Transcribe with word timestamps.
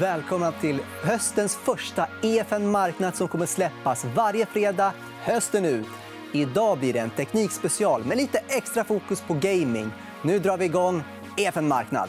Välkomna 0.00 0.52
till 0.52 0.80
höstens 1.02 1.56
första 1.56 2.06
EFN 2.22 2.70
Marknad 2.70 3.16
som 3.16 3.28
kommer 3.28 3.46
släppas 3.46 4.04
varje 4.04 4.46
fredag 4.46 4.92
hösten 5.20 5.64
ut. 5.64 5.86
Idag 6.32 6.78
blir 6.78 6.92
det 6.92 6.98
en 6.98 7.10
teknikspecial 7.10 8.04
med 8.04 8.16
lite 8.16 8.38
extra 8.48 8.84
fokus 8.84 9.20
på 9.20 9.34
gaming. 9.34 9.90
Nu 10.22 10.38
drar 10.38 10.56
vi 10.56 10.64
igång 10.64 11.02
EFN 11.36 11.68
Marknad. 11.68 12.08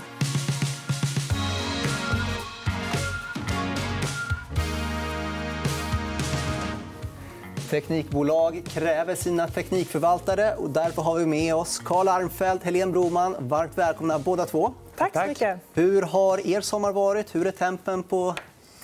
Teknikbolag 7.70 8.62
kräver 8.68 9.15
sina 9.15 9.47
teknikförvaltare. 9.47 10.56
och 10.56 10.70
Därför 10.70 11.02
har 11.02 11.20
vi 11.20 11.26
med 11.26 11.56
oss 11.56 11.79
Karl 11.79 12.08
Armfelt 12.08 12.60
och 12.60 12.66
Helene 12.66 12.92
Broman. 12.92 13.36
Varmt 13.40 13.78
välkomna 13.78 14.20
båda 14.20 14.46
två. 14.46 14.74
Tack 14.97 15.13
så 15.13 15.26
mycket. 15.28 15.60
Hur 15.74 16.02
har 16.02 16.48
er 16.48 16.62
sommar 16.62 16.91
varit? 16.91 17.35
Hur 17.35 17.48
är 17.48 17.52
tempen 17.52 18.03
på 18.03 18.35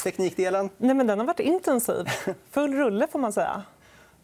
teknikdelen? 0.04 0.70
Nej, 0.78 0.96
men 0.96 1.08
den 1.08 1.20
har 1.20 1.26
varit 1.26 1.40
intensiv. 1.40 2.06
Full 2.52 2.74
rulle, 2.74 3.08
får 3.12 3.20
man 3.20 3.34
säga. 3.34 3.64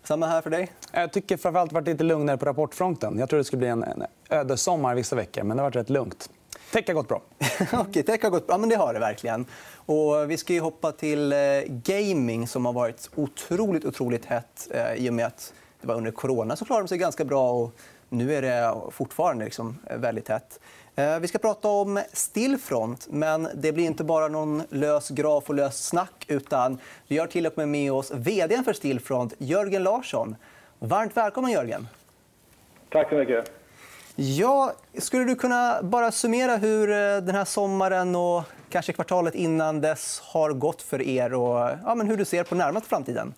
Samma 0.04 0.28
här 0.28 0.42
för 0.42 0.50
dig. 0.50 0.72
Jag 0.92 1.14
tycker 1.14 1.38
framförallt 1.38 1.72
varit 1.72 1.88
lite 1.88 2.04
lugnare 2.04 2.38
på 2.38 2.46
rapportfronten. 2.46 3.20
Jag 3.20 3.30
tror 3.30 3.38
det 3.38 3.44
skulle 3.44 3.60
bli 3.60 3.68
en, 3.68 3.84
en 3.84 4.04
ödessommar 4.30 4.96
vissa 4.96 5.16
veckor, 5.16 5.44
men 5.44 5.58
det 5.58 5.64
har 5.64 5.70
varit 5.70 5.76
rätt 5.76 5.90
lugnt. 5.90 6.30
Tech 6.72 6.88
har 6.88 6.94
gått 6.94 7.08
bra. 7.08 7.22
Okej, 7.74 8.04
tech 8.04 8.24
har 8.24 8.30
gått 8.30 8.48
bra. 8.48 8.58
Men 8.58 8.70
det 8.70 8.76
har 8.76 8.94
det 8.94 9.00
verkligen. 9.00 9.46
Och 9.76 10.32
vi 10.32 10.38
ska 10.38 10.54
ju 10.54 10.60
hoppa 10.60 10.92
till 10.92 11.34
eh, 11.34 11.38
gaming 11.68 12.48
som 12.48 12.66
har 12.66 12.74
varit 12.74 13.10
otroligt, 13.16 13.86
otroligt 13.86 14.26
hett 14.26 14.68
eh, 14.72 14.94
i 14.94 15.10
och 15.10 15.14
med 15.14 15.26
att 15.26 15.54
det 15.82 15.88
var 15.88 15.96
under 15.96 16.12
corona 16.12 16.56
så 16.56 16.66
klarade 16.66 16.84
de 16.84 16.88
sig 16.88 16.98
ganska 16.98 17.26
bra. 17.26 17.52
Och 17.52 17.72
nu 18.10 18.36
är 18.36 18.42
det 18.42 18.74
fortfarande 18.92 19.46
liksom 19.46 19.80
väldigt 20.00 20.28
hett. 20.28 20.60
Eh, 20.96 21.20
vi 21.20 21.28
ska 21.28 21.38
prata 21.38 21.68
om 21.68 22.02
Stillfront, 22.14 23.08
men 23.10 23.48
det 23.56 23.72
blir 23.72 23.86
inte 23.86 24.04
bara 24.04 24.28
någon 24.28 24.64
lös 24.70 25.10
graf 25.10 25.50
och 25.50 25.56
löst 25.56 25.84
snack. 25.84 26.26
utan 26.28 26.78
Vi 27.08 27.18
har 27.18 27.28
till 27.28 27.48
och 27.48 27.54
med 27.58 27.68
med 27.68 27.92
oss 27.92 28.12
vd 28.12 28.64
för 28.66 28.74
Stillfront, 28.74 29.34
Jörgen 29.38 29.84
Larsson. 29.84 30.36
Varmt 30.80 31.18
välkommen, 31.18 31.52
Jörgen. 31.52 31.88
Tack 32.90 33.10
så 33.10 33.16
mycket. 33.16 33.59
Ja, 34.22 34.72
skulle 34.94 35.24
du 35.24 35.36
kunna 35.36 35.80
bara 35.84 36.12
summera 36.12 36.56
hur 36.56 36.90
eh, 36.90 37.18
den 37.28 37.36
här 37.36 37.46
sommaren 37.46 38.16
och 38.16 38.44
kanske 38.70 38.94
kvartalet 38.94 39.36
innan 39.36 39.82
dess 39.82 40.22
har 40.34 40.54
gått 40.54 40.82
för 40.82 41.02
er 41.02 41.34
och 41.34 41.60
ja, 41.86 41.96
men 41.98 42.08
hur 42.08 42.18
du 42.18 42.26
ser 42.26 42.44
på 42.44 42.56
närmaste 42.56 42.90
framtiden? 42.90 43.34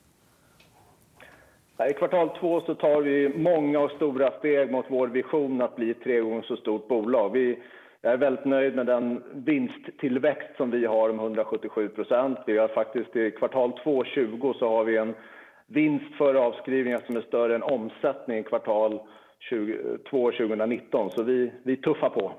I 1.89 1.93
kvartal 1.93 2.29
två 2.39 2.61
så 2.61 2.75
tar 2.75 3.01
vi 3.01 3.37
många 3.37 3.79
och 3.79 3.91
stora 3.91 4.31
steg 4.39 4.71
mot 4.71 4.85
vår 4.89 5.07
vision 5.07 5.61
att 5.61 5.75
bli 5.75 5.91
ett 5.91 6.03
tre 6.03 6.19
gånger 6.19 6.41
så 6.41 6.55
stort 6.55 6.87
bolag. 6.87 7.29
Vi 7.29 7.59
är 8.01 8.17
väldigt 8.17 8.45
nöjd 8.45 8.75
med 8.75 8.85
den 8.85 9.23
vinsttillväxt 9.33 10.57
som 10.57 10.71
vi 10.71 10.85
har 10.85 11.09
om 11.09 11.19
177% 11.19 12.37
Vi 12.45 12.57
har 12.57 12.67
faktiskt 12.67 13.15
I 13.15 13.31
kvartal 13.31 13.79
2 13.83 14.03
20 14.03 14.53
så 14.59 14.69
har 14.69 14.83
vi 14.83 14.97
en 14.97 15.13
vinst 15.67 16.15
före 16.17 16.39
avskrivningar 16.39 17.01
som 17.05 17.17
är 17.17 17.21
större 17.21 17.55
än 17.55 17.63
omsättning 17.63 18.37
i 18.37 18.43
kvartal 18.43 18.99
2 19.49 20.31
2019. 20.31 21.09
Så 21.09 21.23
vi, 21.23 21.51
vi 21.63 21.77
tuffar 21.77 22.09
på. 22.09 22.31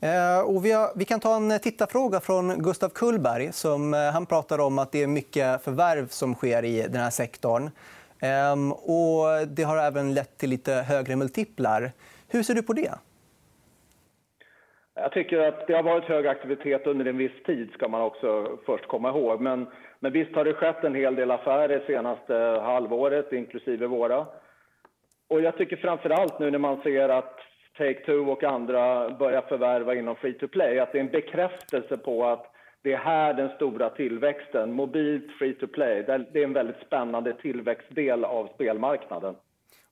Eh, 0.00 0.40
och 0.40 0.64
vi, 0.64 0.72
har, 0.72 0.88
vi, 0.96 1.04
kan 1.04 1.20
ta 1.20 1.36
en 1.36 1.58
tittarfråga 1.58 2.20
från 2.20 2.62
Gustav 2.62 2.88
Kullberg. 2.88 3.52
Som, 3.52 3.94
eh, 3.94 4.00
han 4.00 4.26
pratar 4.26 4.58
om 4.58 4.78
att 4.78 4.92
det 4.92 5.02
är 5.02 5.06
mycket 5.06 5.64
förvärv 5.64 6.06
som 6.06 6.34
sker 6.34 6.64
i 6.64 6.82
den 6.82 7.00
här 7.00 7.10
sektorn. 7.10 7.70
Ehm, 8.22 8.72
och 8.72 9.48
det 9.56 9.62
har 9.62 9.78
även 9.78 10.14
lett 10.14 10.38
till 10.38 10.50
lite 10.50 10.72
högre 10.72 11.16
multiplar. 11.16 11.90
Hur 12.28 12.42
ser 12.42 12.54
du 12.54 12.62
på 12.62 12.72
det? 12.72 12.90
Jag 14.94 15.12
tycker 15.12 15.38
att 15.38 15.66
det 15.66 15.74
har 15.74 15.82
varit 15.82 16.04
hög 16.04 16.26
aktivitet 16.26 16.86
under 16.86 17.04
en 17.04 17.16
viss 17.16 17.42
tid. 17.46 17.70
ska 17.72 17.88
man 17.88 18.00
också 18.00 18.58
först 18.66 18.88
komma 18.88 19.08
ihåg. 19.08 19.40
Men, 19.40 19.66
men 20.00 20.12
visst 20.12 20.34
har 20.34 20.44
det 20.44 20.54
skett 20.54 20.84
en 20.84 20.94
hel 20.94 21.14
del 21.14 21.30
affärer 21.30 21.82
senaste 21.86 22.34
halvåret, 22.62 23.32
inklusive 23.32 23.86
våra. 23.86 24.26
Och 25.32 25.40
jag 25.40 25.56
tycker 25.56 25.76
framför 25.76 26.10
allt 26.10 26.38
nu 26.38 26.50
när 26.50 26.58
man 26.58 26.82
ser 26.82 27.08
att 27.08 27.38
Take-Two 27.78 28.30
och 28.32 28.44
andra 28.44 29.10
börjar 29.10 29.42
förvärva 29.42 29.94
inom 29.94 30.16
free 30.16 30.32
to 30.32 30.48
play 30.48 30.78
att 30.78 30.92
det 30.92 30.98
är 30.98 31.02
en 31.02 31.10
bekräftelse 31.10 31.96
på 31.96 32.26
att 32.26 32.46
det 32.82 32.92
är 32.92 32.98
här 32.98 33.34
den 33.34 33.48
stora 33.48 33.90
tillväxten. 33.90 34.72
Mobilt, 34.72 35.32
free 35.38 35.54
to 35.54 35.66
play. 35.66 36.02
Det 36.02 36.40
är 36.40 36.44
en 36.44 36.52
väldigt 36.52 36.86
spännande 36.86 37.32
tillväxtdel 37.32 38.24
av 38.24 38.48
spelmarknaden. 38.54 39.34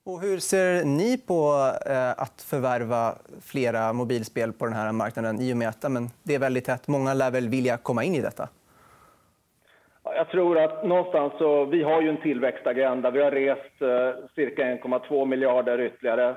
Och 0.03 0.21
hur 0.21 0.39
ser 0.39 0.85
ni 0.85 1.17
på 1.17 1.71
eh, 1.85 2.09
att 2.09 2.41
förvärva 2.41 3.15
flera 3.41 3.93
mobilspel 3.93 4.53
på 4.53 4.65
den 4.65 4.73
här 4.73 4.91
marknaden 4.91 5.41
i 5.41 5.53
och 5.53 5.57
med 5.57 5.69
att 5.69 5.91
men, 5.91 6.09
det 6.23 6.35
är 6.35 6.39
väldigt 6.39 6.65
tätt? 6.65 6.87
Många 6.87 7.13
lär 7.13 7.31
väl 7.31 7.49
vilja 7.49 7.77
komma 7.77 8.03
in 8.03 8.15
i 8.15 8.21
detta? 8.21 8.49
Jag 10.15 10.29
tror 10.29 10.57
att 10.57 10.83
någonstans 10.85 11.33
så, 11.37 11.65
vi 11.65 11.83
har 11.83 12.01
ju 12.01 12.09
en 12.09 12.21
tillväxtagenda. 12.21 13.11
Vi 13.11 13.21
har 13.21 13.31
rest 13.31 13.81
eh, 13.81 14.25
cirka 14.35 14.63
1,2 14.63 15.25
miljarder 15.25 15.81
ytterligare. 15.81 16.35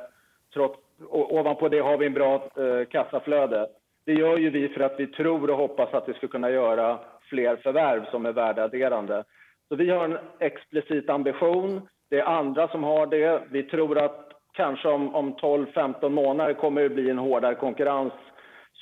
Trots, 0.55 0.79
ovanpå 1.11 1.69
det 1.69 1.79
har 1.79 1.99
vi 1.99 2.07
en 2.07 2.15
bra 2.15 2.35
eh, 2.35 2.85
kassaflöde. 2.91 3.69
Det 4.07 4.13
gör 4.13 4.39
ju 4.39 4.51
vi 4.51 4.69
för 4.69 4.81
att 4.81 5.01
vi 5.01 5.07
tror 5.07 5.51
och 5.51 5.57
hoppas 5.57 5.95
att 5.95 6.09
vi 6.09 6.15
ska 6.15 6.27
kunna 6.27 6.51
göra 6.51 6.99
fler 7.29 7.57
förvärv 7.57 8.05
som 8.11 8.27
är 8.27 8.33
värdeadderande. 8.33 9.25
Så 9.69 9.77
vi 9.77 9.91
har 9.91 10.05
en 10.05 10.19
explicit 10.39 11.11
ambition. 11.11 11.89
Det 12.11 12.21
är 12.21 12.25
andra 12.25 12.69
som 12.69 12.85
har 12.85 13.07
det. 13.07 13.43
Vi 13.51 13.63
tror 13.63 13.99
att 13.99 14.33
kanske 14.53 14.89
om, 14.89 15.15
om 15.15 15.35
12-15 15.35 16.09
månader 16.09 16.55
kommer 16.55 16.83
det 16.83 16.89
bli 16.89 17.11
en 17.11 17.19
hårdare 17.19 17.55
konkurrens 17.55 18.13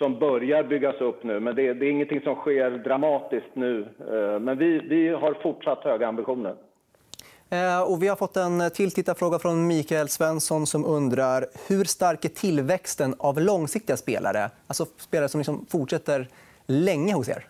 som 0.02 0.18
börjar 0.18 0.64
byggas 0.64 1.00
upp 1.00 1.24
nu. 1.24 1.40
Men 1.40 1.54
det, 1.54 1.74
det 1.74 1.86
är 1.86 1.90
ingenting 1.90 2.20
som 2.20 2.34
sker 2.34 2.70
dramatiskt 2.70 3.54
nu. 3.54 3.80
Eh, 3.82 4.40
men 4.40 4.58
vi, 4.58 4.78
vi 4.78 5.08
har 5.08 5.34
fortsatt 5.42 5.84
höga 5.84 6.08
ambitioner. 6.08 6.54
Eh, 7.50 7.82
och 7.82 8.02
vi 8.02 8.08
har 8.08 8.16
fått 8.16 8.36
en 8.36 8.70
till 8.70 8.90
tittarfråga 8.90 9.38
från 9.38 9.66
Mikael 9.66 10.08
Svensson 10.08 10.66
som 10.66 10.84
undrar 10.84 11.46
hur 11.68 11.84
stark 11.84 12.24
är 12.24 12.28
tillväxten 12.28 13.14
av 13.18 13.40
långsiktiga 13.40 13.96
spelare? 13.96 14.50
Alltså 14.66 14.86
spelare 14.98 15.28
som 15.28 15.40
liksom 15.40 15.66
fortsätter 15.70 16.28
länge 16.66 17.14
hos 17.14 17.28
er. 17.28 17.46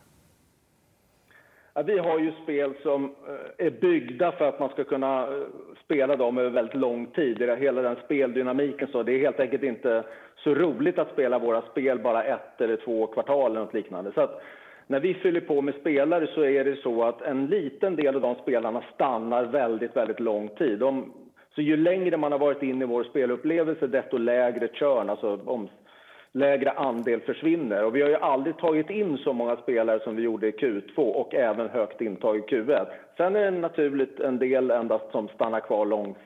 Ja, 1.74 1.82
vi 1.82 1.98
har 1.98 2.18
ju 2.18 2.32
spel 2.42 2.74
som 2.82 3.04
eh, 3.04 3.66
är 3.66 3.70
byggda 3.70 4.32
för 4.32 4.48
att 4.48 4.60
man 4.60 4.68
ska 4.68 4.84
kunna 4.84 5.22
eh, 5.22 5.28
spela 5.84 6.16
dem 6.16 6.38
över 6.38 6.50
väldigt 6.50 6.74
lång 6.74 7.06
tid. 7.06 7.42
Hela 7.58 7.82
den 7.82 7.96
speldynamiken. 8.04 8.88
Så 8.92 9.02
det 9.02 9.12
är 9.12 9.18
helt 9.18 9.40
enkelt 9.40 9.62
inte 9.62 10.04
så 10.36 10.54
roligt 10.54 10.98
att 10.98 11.12
spela 11.12 11.38
våra 11.38 11.62
spel 11.62 11.98
bara 11.98 12.24
ett 12.24 12.60
eller 12.60 12.76
två 12.76 13.06
kvartal 13.06 13.50
eller 13.50 13.60
något 13.60 13.74
liknande. 13.74 14.12
Så 14.14 14.20
att 14.20 14.42
när 14.86 15.00
vi 15.00 15.14
fyller 15.14 15.40
på 15.40 15.60
med 15.60 15.74
spelare 15.74 16.26
så 16.26 16.44
är 16.44 16.64
det 16.64 16.76
så 16.76 17.04
att 17.04 17.22
en 17.22 17.46
liten 17.46 17.96
del 17.96 18.14
av 18.14 18.20
de 18.20 18.34
spelarna 18.34 18.82
stannar 18.94 19.44
väldigt, 19.44 19.96
väldigt 19.96 20.20
lång 20.20 20.48
tid. 20.48 20.78
De, 20.78 21.12
så 21.54 21.62
ju 21.62 21.76
längre 21.76 22.16
man 22.16 22.32
har 22.32 22.38
varit 22.38 22.62
inne 22.62 22.84
i 22.84 22.88
vår 22.88 23.04
spelupplevelse, 23.04 23.86
desto 23.86 24.18
lägre 24.18 24.68
churn, 24.68 25.10
alltså 25.10 25.40
om, 25.44 25.68
lägre 26.32 26.70
andel 26.70 27.20
försvinner. 27.20 27.84
Och 27.84 27.96
vi 27.96 28.02
har 28.02 28.08
ju 28.08 28.16
aldrig 28.16 28.56
tagit 28.58 28.90
in 28.90 29.18
så 29.18 29.32
många 29.32 29.56
spelare 29.56 30.00
som 30.04 30.16
vi 30.16 30.22
gjorde 30.22 30.48
i 30.48 30.50
Q2 30.50 30.96
och 30.96 31.34
även 31.34 31.68
högt 31.68 32.00
intag 32.00 32.36
i 32.36 32.40
Q1. 32.40 32.86
Sen 33.16 33.36
är 33.36 33.50
det 33.50 33.58
naturligt 33.58 34.20
en 34.20 34.38
del 34.38 34.70
endast 34.70 35.04
som 35.12 35.28
stannar 35.28 35.60
kvar 35.60 35.86
lång, 35.86 36.16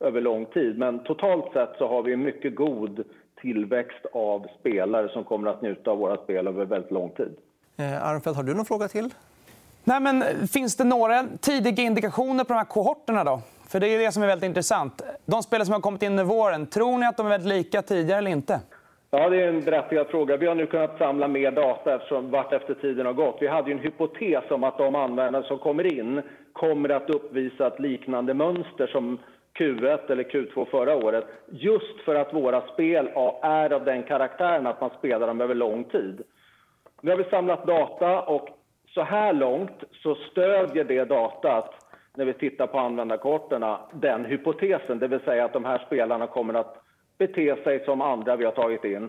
över 0.00 0.20
lång 0.20 0.46
tid. 0.46 0.78
Men 0.78 0.98
totalt 1.04 1.52
sett 1.52 1.70
så 1.78 1.88
har 1.88 2.02
vi 2.02 2.12
en 2.12 2.22
mycket 2.22 2.54
god 2.54 3.04
tillväxt 3.40 4.06
av 4.12 4.46
spelare 4.60 5.08
som 5.08 5.24
kommer 5.24 5.50
att 5.50 5.62
njuta 5.62 5.90
av 5.90 5.98
våra 5.98 6.16
spel 6.16 6.46
över 6.46 6.64
väldigt 6.64 6.90
lång 6.90 7.10
tid. 7.10 7.36
Eh, 7.76 8.08
Arnfelt, 8.08 8.36
har 8.36 8.42
du 8.42 8.54
någon 8.54 8.64
fråga 8.64 8.88
till? 8.88 9.14
Nej, 9.84 10.00
men 10.00 10.24
finns 10.48 10.76
det 10.76 10.84
några 10.84 11.24
tidiga 11.40 11.82
indikationer 11.84 12.44
på 12.44 12.52
de 12.52 12.56
här 12.58 12.64
kohorterna? 12.64 13.24
Då? 13.24 13.40
För 13.68 13.80
Det 13.80 13.88
är 13.88 13.98
det 13.98 14.12
som 14.12 14.22
är 14.22 14.26
väldigt 14.26 14.46
intressant. 14.48 15.02
De 15.26 15.42
spelare 15.42 15.64
som 15.66 15.72
har 15.72 15.80
kommit 15.80 16.02
in 16.02 16.10
under 16.10 16.24
våren, 16.24 16.66
tror 16.66 16.98
ni 16.98 17.06
att 17.06 17.16
de 17.16 17.26
är 17.26 17.30
väldigt 17.30 17.48
lika 17.48 17.82
tidigare 17.82 18.18
eller 18.18 18.30
inte? 18.30 18.60
Ja, 19.18 19.28
det 19.28 19.42
är 19.42 19.48
en 19.48 19.64
berättigad 19.64 20.06
fråga. 20.06 20.36
Vi 20.36 20.46
har 20.46 20.54
nu 20.54 20.66
kunnat 20.66 20.98
samla 20.98 21.28
mer 21.28 21.50
data 21.50 21.94
eftersom 21.94 22.30
vart 22.30 22.52
efter 22.52 22.74
tiden 22.74 23.06
har 23.06 23.12
gått. 23.12 23.36
Vi 23.40 23.46
hade 23.46 23.72
en 23.72 23.78
hypotes 23.78 24.50
om 24.50 24.64
att 24.64 24.78
de 24.78 24.94
användare 24.94 25.42
som 25.42 25.58
kommer 25.58 25.98
in 25.98 26.22
kommer 26.52 26.88
att 26.88 27.10
uppvisa 27.10 27.66
ett 27.66 27.80
liknande 27.80 28.34
mönster 28.34 28.86
som 28.86 29.18
Q1 29.58 30.12
eller 30.12 30.22
Q2 30.22 30.64
förra 30.70 30.96
året. 30.96 31.24
Just 31.50 32.00
för 32.04 32.14
att 32.14 32.34
våra 32.34 32.60
spel 32.60 33.10
är 33.42 33.72
av 33.72 33.84
den 33.84 34.02
karaktären 34.02 34.66
att 34.66 34.80
man 34.80 34.90
spelar 34.98 35.26
dem 35.26 35.40
över 35.40 35.54
lång 35.54 35.84
tid. 35.84 36.22
Nu 37.00 37.10
har 37.10 37.18
vi 37.18 37.24
samlat 37.24 37.66
data 37.66 38.20
och 38.22 38.48
så 38.94 39.02
här 39.02 39.32
långt 39.32 39.84
så 39.92 40.14
stödjer 40.14 40.84
det 40.84 41.04
datat 41.04 41.74
när 42.14 42.24
vi 42.24 42.32
tittar 42.32 42.66
på 42.66 42.78
användarkorten 42.78 43.64
den 43.92 44.24
hypotesen, 44.24 44.98
det 44.98 45.08
vill 45.08 45.20
säga 45.20 45.44
att 45.44 45.52
de 45.52 45.64
här 45.64 45.82
spelarna 45.86 46.26
kommer 46.26 46.54
att 46.54 46.85
bete 47.18 47.56
sig 47.64 47.84
som 47.84 48.00
andra 48.00 48.36
vi 48.36 48.44
har 48.44 48.52
tagit 48.52 48.84
in 48.84 49.08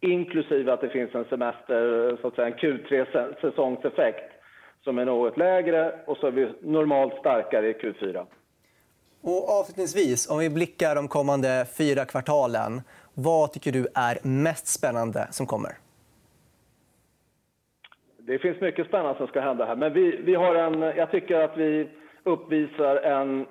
inklusive 0.00 0.72
att 0.72 0.80
det 0.80 0.88
finns 0.88 1.14
en 1.14 1.24
semester, 1.24 2.16
så 2.20 2.28
att 2.28 2.34
säga, 2.34 2.46
en 2.46 2.54
Q3-säsongseffekt 2.54 4.32
som 4.84 4.98
är 4.98 5.04
något 5.04 5.36
lägre 5.36 5.94
och 6.06 6.16
så 6.16 6.26
är 6.26 6.30
vi 6.30 6.48
normalt 6.60 7.14
starkare 7.18 7.68
i 7.68 7.72
Q4. 7.72 8.26
Och 9.20 9.50
avslutningsvis, 9.50 10.30
om 10.30 10.38
vi 10.38 10.50
blickar 10.50 10.94
de 10.94 11.08
kommande 11.08 11.66
fyra 11.78 12.04
kvartalen 12.04 12.82
vad 13.14 13.52
tycker 13.52 13.72
du 13.72 13.86
är 13.94 14.18
mest 14.22 14.66
spännande 14.66 15.28
som 15.30 15.46
kommer? 15.46 15.72
det 18.26 18.38
finns 18.38 18.60
mycket 18.60 18.86
spännande 18.86 19.18
som 19.18 19.26
ska 19.26 19.40
hända 19.40 19.66
här. 19.66 19.76
Men 19.76 19.92
vi, 19.92 20.20
vi 20.24 20.34
har 20.34 20.54
en, 20.54 20.82
jag 20.82 21.10
tycker 21.10 21.40
att 21.40 21.56
vi 21.56 21.88
uppvisar 22.24 22.96
en 22.96 23.46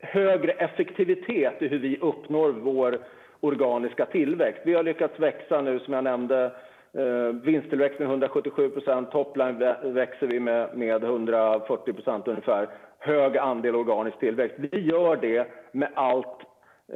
högre 0.00 0.52
effektivitet 0.52 1.62
i 1.62 1.68
hur 1.68 1.78
vi 1.78 1.98
uppnår 1.98 2.50
vår 2.52 2.98
organiska 3.40 4.06
tillväxt. 4.06 4.60
Vi 4.64 4.74
har 4.74 4.82
lyckats 4.82 5.20
växa 5.20 5.60
nu, 5.60 5.78
som 5.78 5.94
jag 5.94 6.04
nämnde, 6.04 6.44
eh, 6.92 7.34
vinsttillväxten 7.42 8.06
177 8.06 8.70
procent, 8.70 9.10
topline 9.10 9.74
växer 9.82 10.26
vi 10.26 10.40
med, 10.40 10.76
med 10.76 11.04
140 11.04 11.92
procent 11.92 12.28
ungefär. 12.28 12.68
Hög 12.98 13.36
andel 13.36 13.74
organisk 13.74 14.18
tillväxt. 14.18 14.56
Vi 14.58 14.80
gör 14.80 15.16
det 15.16 15.48
med 15.72 15.88
allt 15.94 16.40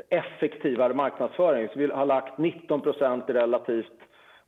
effektivare 0.08 0.94
marknadsföring. 0.94 1.68
Så 1.68 1.78
vi 1.78 1.86
har 1.86 2.06
lagt 2.06 2.38
19 2.38 2.80
procent 2.80 3.24
relativt 3.26 3.92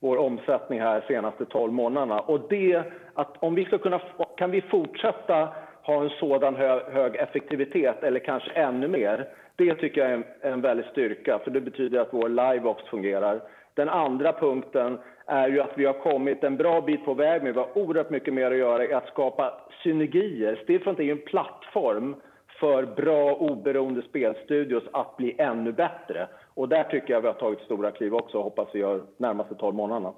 vår 0.01 0.17
omsättning 0.17 0.81
här 0.81 1.05
senaste 1.09 1.45
12 1.45 1.73
månaderna. 1.73 2.21
Och 2.21 2.41
det, 2.49 2.83
att 3.15 3.37
om 3.43 3.55
vi 3.55 3.65
ska 3.65 3.79
kunna, 3.79 4.01
kan 4.37 4.51
vi 4.51 4.61
fortsätta 4.61 5.49
ha 5.87 6.03
en 6.03 6.11
sådan 6.11 6.57
hög, 6.57 6.83
hög 6.83 7.17
effektivitet, 7.17 8.03
eller 8.03 8.21
kanske 8.21 8.51
ännu 8.51 8.89
mer, 8.89 9.29
det 9.57 9.75
tycker 9.75 10.01
jag 10.01 10.11
är 10.11 10.15
en, 10.15 10.25
en 10.53 10.61
väldig 10.61 10.87
styrka, 10.87 11.39
för 11.39 11.51
det 11.51 11.61
betyder 11.61 12.01
att 12.01 12.09
vår 12.13 12.29
liveops 12.29 12.85
fungerar. 12.85 13.41
Den 13.75 13.89
andra 13.89 14.33
punkten 14.33 14.99
är 15.27 15.49
ju 15.49 15.61
att 15.61 15.73
vi 15.79 15.85
har 15.85 15.93
kommit 15.93 16.45
en 16.45 16.57
bra 16.57 16.81
bit 16.81 17.05
på 17.05 17.15
väg, 17.15 17.43
men 17.43 17.53
vi 17.53 17.59
har 17.59 17.79
oerhört 17.79 18.11
mycket 18.11 18.35
mer 18.35 18.51
att 18.51 18.57
göra 18.57 18.85
i 18.85 18.93
att 18.93 19.09
skapa 19.09 19.53
synergier. 19.83 20.61
Stillfront 20.63 20.99
är 20.99 21.05
ju 21.05 21.11
en 21.11 21.25
plattform 21.27 22.17
för 22.61 22.87
bra 22.87 23.35
oberoende 23.35 24.03
spelstudios 24.03 24.85
att 24.93 25.17
bli 25.17 25.35
ännu 25.39 25.73
bättre. 25.73 26.29
Och 26.55 26.69
där 26.69 26.85
tycker 26.85 27.15
jag 27.15 27.21
vi 27.21 27.27
har 27.27 27.35
tagit 27.35 27.61
stora 27.61 27.91
kliv 27.91 28.15
också 28.15 28.39
och 28.39 28.45
hoppas 28.45 28.69
vi 28.73 28.79
gör 28.79 29.03
närmaste 29.17 29.55
12 29.55 29.75
månaderna. 29.75 30.13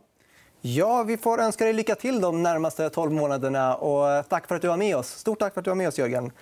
Ja, 0.60 1.02
vi 1.02 1.16
får 1.16 1.40
önska 1.40 1.64
dig 1.64 1.72
lycka 1.72 1.94
till 1.94 2.20
de 2.20 2.42
närmaste 2.42 2.90
12 2.90 3.12
månaderna. 3.12 3.74
Och 3.74 4.28
tack 4.28 4.46
för 4.46 4.54
att 4.54 4.62
du 4.62 4.68
var 4.68 4.76
med 4.76 4.96
oss. 4.96 5.08
Stort 5.08 5.38
tack 5.38 5.54
för 5.54 5.60
att 5.60 5.64
du 5.64 5.70
var 5.70 5.76
med 5.76 5.88
oss, 5.88 5.98
Jörgen. 5.98 6.32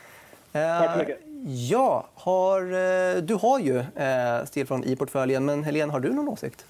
Tack 0.53 0.93
så 0.93 0.99
mycket. 0.99 1.19
Ja, 1.47 2.07
har, 2.15 2.61
eh, 2.63 3.23
du 3.23 3.35
har 3.35 3.59
ju 3.59 3.79
eh, 3.79 4.45
Stillfront 4.45 4.87
i 4.87 4.97
portföljen. 4.97 5.45
Men 5.45 5.65
Helene, 5.65 5.93
har 5.93 6.01
du 6.01 6.13
någon 6.13 6.29
åsikt? 6.29 6.65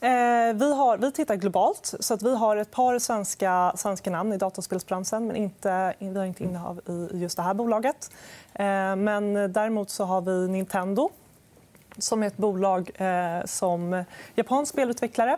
Eh, 0.00 0.08
vi, 0.54 0.74
har, 0.74 0.98
vi 0.98 1.12
tittar 1.12 1.36
globalt. 1.36 1.94
så 2.00 2.14
att 2.14 2.22
Vi 2.22 2.36
har 2.36 2.56
ett 2.56 2.70
par 2.70 2.98
svenska, 2.98 3.72
svenska 3.76 4.10
namn 4.10 4.32
i 4.32 4.36
dataspelsbranschen 4.36 5.26
men 5.26 5.36
inte, 5.36 5.94
vi 5.98 6.18
har 6.18 6.24
inte 6.24 6.44
innehav 6.44 6.80
i 6.88 7.08
just 7.12 7.36
det 7.36 7.42
här 7.42 7.54
bolaget. 7.54 8.10
Eh, 8.54 8.96
men 8.96 9.52
däremot 9.52 9.90
så 9.90 10.04
har 10.04 10.20
vi 10.20 10.48
Nintendo 10.48 11.10
som 11.98 12.22
är 12.22 12.26
ett 12.26 12.36
bolag 12.36 12.90
eh, 12.94 13.44
som 13.44 14.04
japansk 14.34 14.72
spelutvecklare 14.72 15.36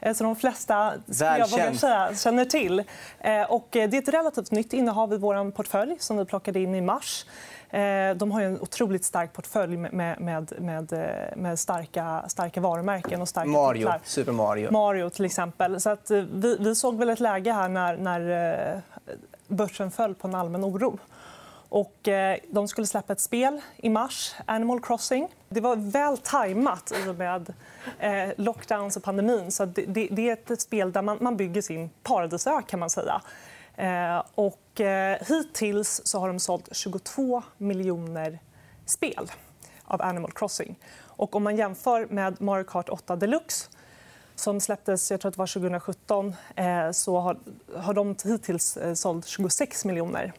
eh, 0.00 0.14
som 0.14 0.26
de 0.26 0.36
flesta 0.36 0.92
jag 1.06 1.76
säga, 1.76 2.14
känner 2.14 2.44
till. 2.44 2.82
Eh, 3.20 3.42
och 3.42 3.66
det 3.70 3.80
är 3.80 3.94
ett 3.94 4.08
relativt 4.08 4.50
nytt 4.50 4.72
innehav 4.72 5.12
i 5.12 5.16
vår 5.16 5.50
portfölj 5.50 5.96
som 5.98 6.16
vi 6.16 6.24
plockade 6.24 6.60
in 6.60 6.74
i 6.74 6.80
mars. 6.80 7.26
Eh, 7.70 8.16
de 8.16 8.32
har 8.32 8.40
en 8.40 8.60
otroligt 8.60 9.04
stark 9.04 9.32
portfölj 9.32 9.76
med, 9.76 10.20
med, 10.20 10.52
med, 10.58 10.92
eh, 10.92 11.36
med 11.36 11.58
starka, 11.58 12.24
starka 12.28 12.60
varumärken 12.60 13.22
och 13.22 13.28
starka 13.28 13.48
Mario, 13.48 13.78
titlar. 13.78 14.00
Super 14.04 14.32
Mario. 14.32 14.72
Mario, 14.72 15.10
till 15.10 15.24
exempel. 15.24 15.80
Så 15.80 15.90
att 15.90 16.10
eh, 16.10 16.24
vi, 16.32 16.56
vi 16.60 16.74
såg 16.74 16.98
väl 16.98 17.08
ett 17.08 17.20
läge 17.20 17.52
här 17.52 17.68
när, 17.68 17.96
när 17.96 18.82
börsen 19.48 19.90
föll 19.90 20.14
på 20.14 20.28
en 20.28 20.34
allmän 20.34 20.64
oro. 20.64 20.98
Och, 21.68 22.08
eh, 22.08 22.38
de 22.50 22.68
skulle 22.68 22.86
släppa 22.86 23.12
ett 23.12 23.20
spel 23.20 23.60
i 23.76 23.88
mars, 23.88 24.34
Animal 24.44 24.80
Crossing. 24.80 25.28
Det 25.48 25.60
var 25.60 25.76
väl 25.76 26.18
tajmat 26.18 26.92
i 27.04 27.08
och 27.08 27.14
med 27.14 27.54
eh, 27.98 28.28
lockdowns 28.36 28.96
och 28.96 29.02
pandemin. 29.02 29.50
Så 29.50 29.64
det, 29.64 29.84
det, 29.86 30.08
det, 30.10 30.30
är 30.30 30.52
ett 30.52 30.60
spel 30.60 30.92
där 30.92 31.02
man, 31.02 31.18
man 31.20 31.36
bygger 31.36 31.62
sin 31.62 31.90
paradisö. 32.02 32.62
kan 32.62 32.80
man 32.80 32.90
säga. 32.90 33.22
Eh, 33.76 34.22
och, 34.34 34.80
eh, 34.80 35.18
hittills 35.28 36.00
så 36.04 36.18
har 36.18 36.28
de 36.28 36.38
sålt 36.38 36.68
22 36.72 37.42
miljoner 37.58 38.38
spel 38.86 39.30
av 39.84 40.02
Animal 40.02 40.32
Crossing. 40.32 40.78
Och 40.98 41.36
om 41.36 41.42
man 41.42 41.56
jämför 41.56 42.06
med 42.10 42.40
Mario 42.40 42.64
Kart 42.64 42.88
8 42.88 43.16
Deluxe 43.16 43.70
som 44.34 44.60
släpptes 44.60 45.10
jag 45.10 45.20
tror 45.20 45.28
att 45.28 45.34
det 45.34 45.38
var 45.38 45.46
2017 45.46 46.34
eh, 46.56 46.90
så 46.90 47.20
har, 47.20 47.38
har 47.76 47.94
de 47.94 48.16
hittills 48.24 48.76
eh, 48.76 48.94
sålt 48.94 49.26
26 49.26 49.84
miljoner 49.84 50.32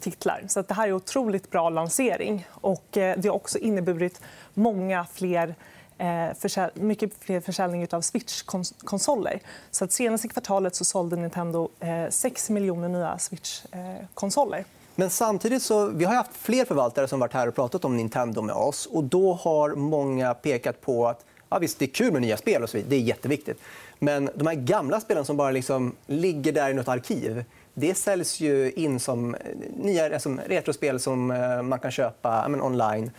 titlar. 0.00 0.44
Så 0.48 0.62
det 0.62 0.74
här 0.74 0.84
är 0.84 0.88
en 0.88 0.94
otroligt 0.94 1.50
bra 1.50 1.70
lansering. 1.70 2.46
Och 2.50 2.96
eh, 2.96 3.18
det 3.18 3.28
har 3.28 3.36
också 3.36 3.58
inneburit 3.58 4.20
många 4.54 5.06
fler 5.12 5.54
eh, 5.98 6.66
mycket 6.74 7.10
fler 7.20 7.40
försäljning 7.40 7.88
av 7.90 8.00
Switch-konsoler. 8.00 9.40
Så 9.70 9.84
att 9.84 9.92
senaste 9.92 10.28
kvartalet 10.28 10.74
så 10.74 10.84
sålde 10.84 11.16
Nintendo 11.16 11.68
eh, 11.80 12.10
6 12.10 12.50
miljoner 12.50 12.88
nya 12.88 13.18
Switch-konsoler. 13.18 14.64
Men 14.94 15.10
samtidigt 15.10 15.62
så, 15.62 15.86
vi 15.86 16.04
har 16.04 16.14
haft 16.14 16.36
fler 16.36 16.64
förvaltare 16.64 17.08
som 17.08 17.20
varit 17.20 17.32
här 17.32 17.48
och 17.48 17.54
pratat 17.54 17.84
om 17.84 17.96
Nintendo 17.96 18.42
med 18.42 18.54
oss. 18.54 18.86
och 18.86 19.04
Då 19.04 19.32
har 19.32 19.74
många 19.74 20.34
pekat 20.34 20.80
på 20.80 21.06
att 21.06 21.24
ja, 21.48 21.58
visst, 21.58 21.78
det 21.78 21.84
är 21.84 21.90
kul 21.90 22.12
med 22.12 22.22
nya 22.22 22.36
spel. 22.36 22.62
och 22.62 22.70
så 22.70 22.76
vidare. 22.76 22.90
Det 22.90 22.96
är 22.96 23.00
jätteviktigt. 23.00 23.60
Men 23.98 24.30
de 24.34 24.46
här 24.46 24.54
gamla 24.54 25.00
spelen 25.00 25.24
som 25.24 25.36
bara 25.36 25.50
liksom 25.50 25.94
ligger 26.06 26.52
där 26.52 26.70
i 26.70 26.74
nåt 26.74 26.88
arkiv 26.88 27.44
det 27.78 27.94
säljs 27.94 28.40
ju 28.40 28.72
in 28.72 29.00
som 29.00 29.34
eh, 29.34 29.40
nya 29.76 30.14
alltså, 30.14 30.36
retrospel 30.46 31.00
som 31.00 31.30
eh, 31.30 31.62
man 31.62 31.78
kan 31.78 31.90
köpa 31.90 32.48
men, 32.48 32.62
online 32.62 33.10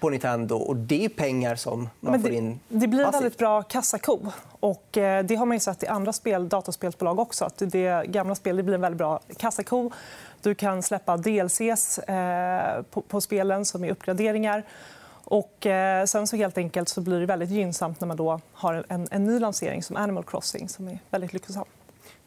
på 0.00 0.10
Nintendo. 0.10 0.56
Och 0.56 0.76
det 0.76 1.04
är 1.04 1.08
pengar 1.08 1.56
som 1.56 1.88
man 2.00 2.12
det, 2.12 2.18
får 2.18 2.30
in 2.30 2.60
Det 2.68 2.86
blir 2.86 3.04
en 3.04 3.10
väldigt 3.10 3.38
bra 3.38 3.62
kassako. 3.62 4.18
Och, 4.60 4.98
eh, 4.98 5.24
det 5.24 5.34
har 5.34 5.46
man 5.46 5.56
ju 5.56 5.60
sett 5.60 5.82
i 5.82 5.86
andra 5.86 6.12
spel, 6.12 6.48
dataspelsbolag 6.48 7.18
också. 7.18 7.44
Att 7.44 7.58
det 7.58 8.06
gamla 8.06 8.34
spel 8.34 8.56
det 8.56 8.62
blir 8.62 8.74
en 8.74 8.80
väldigt 8.80 8.98
bra 8.98 9.20
kassako. 9.36 9.90
Du 10.42 10.54
kan 10.54 10.82
släppa 10.82 11.16
DLCs 11.16 11.98
eh, 11.98 12.82
på, 12.82 13.00
på, 13.00 13.20
spelen 13.20 13.64
som 13.64 13.84
är 13.84 13.90
uppgraderingar. 13.90 14.62
Och, 15.24 15.66
eh, 15.66 16.04
sen 16.04 16.26
så 16.26 16.36
helt 16.36 16.58
enkelt 16.58 16.88
så 16.88 17.00
blir 17.00 17.20
det 17.20 17.26
väldigt 17.26 17.50
gynnsamt 17.50 18.00
när 18.00 18.08
man 18.08 18.16
då 18.16 18.40
har 18.52 18.84
en, 18.88 19.08
en 19.10 19.24
ny 19.24 19.38
lansering 19.38 19.82
som 19.82 19.96
Animal 19.96 20.24
Crossing 20.24 20.68
som 20.68 20.88
är 20.88 20.98
väldigt 21.10 21.32
lyckosam. 21.32 21.64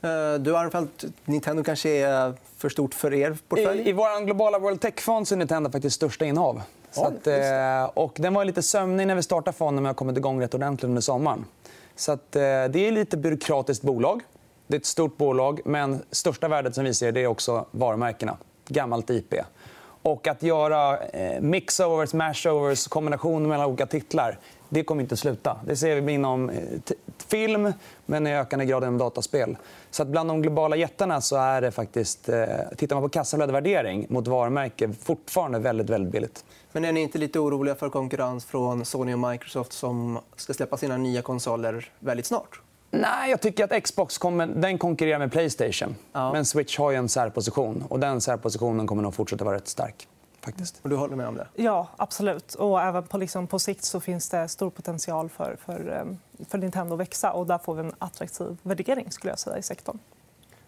Eh, 0.01 0.33
du, 0.39 0.57
Arnfeldt, 0.57 1.05
Nintendo 1.25 1.63
kanske 1.63 1.89
är 1.89 2.33
för 2.57 2.69
stort 2.69 2.93
för 2.93 3.13
er 3.13 3.37
portfölj? 3.47 3.81
I, 3.81 3.89
i 3.89 3.93
vår 3.93 4.25
globala 4.25 4.59
World 4.59 4.81
Tech-fond 4.81 5.31
är 5.31 5.35
Nintendo 5.35 5.69
faktiskt 5.69 5.95
största 5.95 6.25
innehav. 6.25 6.61
Så 6.91 7.05
att, 7.05 7.27
eh, 7.27 7.83
och 7.93 8.13
den 8.15 8.33
var 8.33 8.45
lite 8.45 8.61
sömnig 8.61 9.07
när 9.07 9.15
vi 9.15 9.23
startade 9.23 9.57
fonden 9.57 9.83
men 9.83 9.85
har 9.89 9.93
kommit 9.93 10.17
igång 10.17 10.41
rätt 10.41 10.53
ordentligt 10.53 10.83
under 10.89 11.01
sommaren. 11.01 11.45
Så 11.95 12.11
att, 12.11 12.35
eh, 12.35 12.41
det 12.41 12.75
är 12.75 12.91
lite 12.91 13.17
byråkratiskt 13.17 13.83
bolag. 13.83 14.21
Det 14.67 14.75
är 14.75 14.79
ett 14.79 14.85
stort 14.85 15.17
bolag, 15.17 15.61
men 15.65 16.01
största 16.11 16.47
värdet 16.47 16.75
som 16.75 16.83
vi 16.83 16.93
ser 16.93 17.11
det 17.11 17.19
är 17.23 17.27
också 17.27 17.65
varumärkena. 17.71 18.37
Gammalt 18.67 19.09
IP. 19.09 19.33
Och 20.01 20.27
att 20.27 20.43
göra 20.43 20.97
eh, 20.97 21.41
mixovers, 21.41 22.13
mashovers, 22.13 22.87
kombinationer 22.87 23.49
mellan 23.49 23.65
olika 23.65 23.85
titlar 23.85 24.37
det 24.73 24.83
kommer 24.83 25.01
inte 25.01 25.13
att 25.13 25.19
sluta. 25.19 25.57
Det 25.65 25.75
ser 25.75 26.01
vi 26.01 26.13
inom 26.13 26.49
eh, 26.49 26.57
film, 27.27 27.73
men 28.05 28.27
i 28.27 28.35
ökande 28.35 28.65
grad 28.65 28.83
inom 28.83 28.97
dataspel. 28.97 29.57
Så 29.89 30.03
att 30.03 30.09
bland 30.09 30.29
de 30.29 30.41
globala 30.41 30.75
jättarna 30.75 31.21
så 31.21 31.35
är 31.35 31.61
det 31.61 31.71
faktiskt... 31.71 32.29
Eh, 32.29 32.45
tittar 32.77 32.95
man 32.95 33.03
på 33.03 33.09
kassaflödevärdering 33.09 34.05
mot 34.09 34.27
varumärke 34.27 34.89
fortfarande 35.01 35.59
väldigt, 35.59 35.89
väldigt 35.89 36.11
billigt. 36.11 36.45
Men 36.71 36.85
är 36.85 36.91
ni 36.91 37.01
inte 37.01 37.17
lite 37.17 37.39
oroliga 37.39 37.75
för 37.75 37.89
konkurrens 37.89 38.45
från 38.45 38.85
Sony 38.85 39.13
och 39.13 39.19
Microsoft 39.19 39.73
som 39.73 40.19
ska 40.35 40.53
släppa 40.53 40.77
sina 40.77 40.97
nya 40.97 41.21
konsoler 41.21 41.91
väldigt 41.99 42.25
snart? 42.25 42.61
Nej, 42.91 43.29
jag 43.29 43.41
tycker 43.41 43.63
att 43.63 43.83
Xbox 43.83 44.17
kommer, 44.17 44.47
den 44.47 44.77
konkurrerar 44.77 45.19
med 45.19 45.31
Playstation. 45.31 45.95
Ja. 46.11 46.33
Men 46.33 46.45
Switch 46.45 46.77
har 46.77 46.93
en 46.93 47.09
särposition. 47.09 47.83
och 47.89 47.99
Den 47.99 48.21
särpositionen 48.21 48.87
kommer 48.87 49.03
nog 49.03 49.13
fortsätta 49.13 49.45
vara 49.45 49.55
rätt 49.55 49.67
stark. 49.67 50.07
Faktiskt. 50.41 50.79
Och 50.81 50.89
du 50.89 50.95
håller 50.95 51.15
med 51.15 51.27
om 51.27 51.35
det? 51.35 51.47
Ja, 51.55 51.87
absolut. 51.97 52.53
Och 52.53 52.81
även 52.81 53.03
på, 53.03 53.17
liksom, 53.17 53.47
på 53.47 53.59
sikt 53.59 53.83
så 53.83 53.99
finns 53.99 54.29
det 54.29 54.47
stor 54.47 54.69
potential 54.69 55.29
för, 55.29 55.57
för, 55.65 56.01
ehm, 56.01 56.17
för 56.49 56.57
Nintendo 56.57 56.93
att 56.93 56.99
växa. 56.99 57.31
Och 57.31 57.47
där 57.47 57.57
får 57.57 57.75
vi 57.75 57.79
en 57.79 57.93
attraktiv 57.97 58.57
värdering 58.61 59.11
skulle 59.11 59.31
jag 59.31 59.39
säga, 59.39 59.57
i 59.57 59.61
sektorn. 59.63 59.99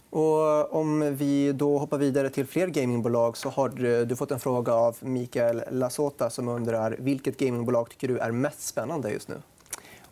Och 0.10 0.74
om 0.74 1.15
vi 1.15 1.51
då 1.51 1.77
hoppar 1.77 1.98
vidare 1.98 2.30
till 2.30 2.48
fler 2.48 2.68
gamingbolag 2.68 3.38
så 3.38 3.50
har 3.50 3.70
du 4.06 4.15
fått 4.15 4.32
en 4.32 4.39
fråga 4.39 4.74
av 4.74 4.98
Mikael 5.00 5.63
Lasota 5.72 6.30
som 6.30 6.48
undrar 6.48 6.96
vilket 7.00 7.38
gamingbolag 7.38 7.89
tycker 7.89 8.08
du 8.08 8.18
är 8.18 8.32
mest 8.32 8.62
spännande 8.62 9.12
just 9.12 9.27
nu. 9.27 9.36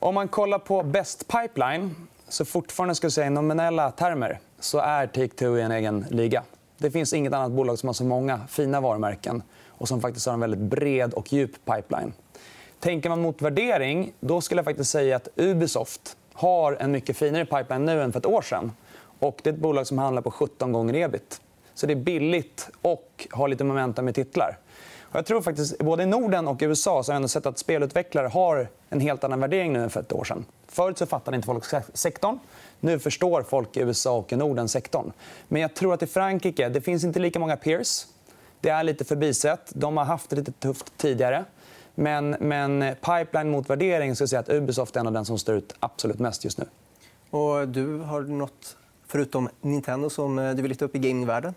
Om 0.03 0.15
man 0.15 0.27
kollar 0.27 0.59
på 0.59 0.83
bäst 0.83 1.27
Pipeline, 1.27 1.95
så 2.27 2.45
fortfarande 2.45 2.95
ska 2.95 3.09
säga, 3.09 3.27
i 3.27 3.29
nominella 3.29 3.91
termer 3.91 4.39
så 4.59 4.79
är 4.79 5.07
Take-Two 5.07 5.57
i 5.57 5.61
en 5.61 5.71
egen 5.71 6.05
liga. 6.09 6.43
Det 6.77 6.91
finns 6.91 7.13
inget 7.13 7.33
annat 7.33 7.51
bolag 7.51 7.79
som 7.79 7.89
har 7.89 7.93
så 7.93 8.03
många 8.03 8.39
fina 8.47 8.81
varumärken 8.81 9.43
och 9.67 9.87
som 9.87 10.01
faktiskt 10.01 10.25
har 10.25 10.33
en 10.33 10.39
väldigt 10.39 10.59
bred 10.59 11.13
och 11.13 11.33
djup 11.33 11.51
pipeline. 11.65 12.13
Tänker 12.79 13.09
man 13.09 13.21
mot 13.21 13.41
värdering 13.41 14.13
då 14.19 14.41
skulle 14.41 14.59
jag 14.59 14.65
faktiskt 14.65 14.91
säga 14.91 15.15
att 15.15 15.27
Ubisoft 15.35 16.17
har 16.33 16.73
en 16.73 16.91
mycket 16.91 17.17
finare 17.17 17.45
pipeline 17.45 17.85
nu 17.85 18.01
än 18.01 18.11
för 18.11 18.19
ett 18.19 18.25
år 18.25 18.41
sedan. 18.41 18.71
Och 19.19 19.39
det 19.43 19.49
är 19.49 19.53
ett 19.53 19.59
bolag 19.59 19.87
som 19.87 19.97
handlar 19.97 20.21
på 20.21 20.31
17 20.31 20.71
gånger 20.71 20.95
ebit. 20.95 21.41
Så 21.73 21.87
det 21.87 21.93
är 21.93 21.95
billigt 21.95 22.69
och 22.81 23.27
har 23.31 23.47
lite 23.47 23.63
momentum 23.63 24.07
i 24.07 24.13
titlar. 24.13 24.57
Jag 25.11 25.25
tror 25.25 25.41
faktiskt, 25.41 25.77
både 25.77 26.03
i 26.03 26.05
Norden 26.05 26.47
och 26.47 26.61
i 26.61 26.65
USA 26.65 27.03
så 27.03 27.11
har 27.11 27.13
jag 27.13 27.15
ändå 27.15 27.27
sett 27.27 27.45
att 27.45 27.57
spelutvecklare 27.57 28.27
har 28.27 28.67
en 28.89 28.99
helt 28.99 29.23
annan 29.23 29.39
värdering 29.39 29.73
nu 29.73 29.83
än 29.83 29.89
för 29.89 29.99
ett 29.99 30.13
år 30.13 30.23
sedan. 30.23 30.45
Förut 30.67 30.97
så 30.97 31.05
fattade 31.05 31.35
inte 31.35 31.45
folk 31.45 31.63
sektorn. 31.93 32.39
Nu 32.79 32.99
förstår 32.99 33.43
folk 33.43 33.77
i 33.77 33.79
USA 33.79 34.17
och 34.17 34.33
i 34.33 34.35
Norden 34.35 34.69
sektorn. 34.69 35.11
Men 35.47 35.61
jag 35.61 35.73
tror 35.73 35.93
att 35.93 36.03
i 36.03 36.07
Frankrike 36.07 36.69
det 36.69 36.81
finns 36.81 37.03
inte 37.03 37.19
lika 37.19 37.39
många 37.39 37.57
peers. 37.57 38.05
Det 38.61 38.69
är 38.69 38.83
lite 38.83 39.05
förbisett. 39.05 39.71
De 39.73 39.97
har 39.97 40.05
haft 40.05 40.29
det 40.29 40.35
lite 40.35 40.51
tufft 40.51 40.97
tidigare. 40.97 41.45
Men, 41.95 42.35
men 42.39 42.95
pipeline 42.95 43.49
mot 43.49 43.69
värdering 43.69 44.15
så 44.15 44.27
säga 44.27 44.39
att 44.39 44.49
Ubisoft 44.49 44.95
är 44.95 44.99
en 44.99 45.07
av 45.07 45.13
den 45.13 45.25
som 45.25 45.37
står 45.37 45.55
ut 45.55 45.75
absolut 45.79 46.19
mest 46.19 46.43
just 46.43 46.57
nu. 46.57 46.65
Och 47.29 47.67
du 47.67 47.97
har 47.97 48.21
nåt 48.21 48.77
förutom 49.07 49.49
Nintendo 49.61 50.09
som 50.09 50.39
eh, 50.39 50.53
du 50.53 50.61
vill 50.61 50.69
lyfta 50.69 50.85
upp 50.85 50.95
i 50.95 50.99
gamingvärlden? 50.99 51.53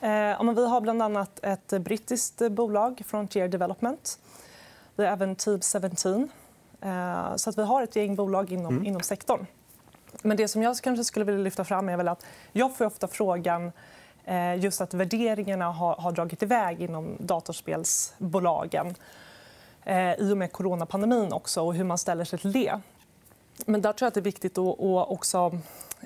Eh, 0.00 0.52
vi 0.54 0.66
har 0.66 0.80
bland 0.80 1.02
annat 1.02 1.40
ett 1.42 1.68
brittiskt 1.68 2.50
bolag, 2.50 3.02
Frontier 3.06 3.48
Development. 3.48 4.18
Vi 4.96 5.04
har 5.04 5.12
även 5.12 5.36
Team 5.36 5.60
17. 5.60 6.30
Eh, 6.80 7.36
så 7.36 7.50
att 7.50 7.58
vi 7.58 7.62
har 7.62 7.82
ett 7.82 7.96
gäng 7.96 8.16
bolag 8.16 8.52
inom, 8.52 8.74
mm. 8.74 8.86
inom 8.86 9.02
sektorn. 9.02 9.46
Men 10.22 10.36
det 10.36 10.48
som 10.48 10.62
jag 10.62 10.76
kanske 10.76 11.04
skulle 11.04 11.24
vilja 11.24 11.40
lyfta 11.40 11.64
fram 11.64 11.88
är 11.88 11.96
väl 11.96 12.08
att 12.08 12.26
jag 12.52 12.76
får 12.76 12.84
ofta 12.84 13.08
frågan 13.08 13.72
eh, 14.24 14.56
just 14.56 14.80
att 14.80 14.94
värderingarna 14.94 15.64
har, 15.64 15.94
har 15.94 16.12
dragit 16.12 16.42
iväg 16.42 16.82
inom 16.82 17.16
datorspelsbolagen 17.18 18.94
eh, 19.84 20.14
i 20.14 20.32
och 20.32 20.36
med 20.36 20.52
coronapandemin 20.52 21.32
också 21.32 21.62
och 21.62 21.74
hur 21.74 21.84
man 21.84 21.98
ställer 21.98 22.24
sig 22.24 22.38
till 22.38 22.52
det. 22.52 22.80
Men 23.66 23.82
där 23.82 23.92
tror 23.92 24.06
jag 24.06 24.08
att 24.08 24.14
det 24.14 24.20
är 24.20 24.22
viktigt 24.22 24.58
att, 24.58 24.76
också 24.78 25.58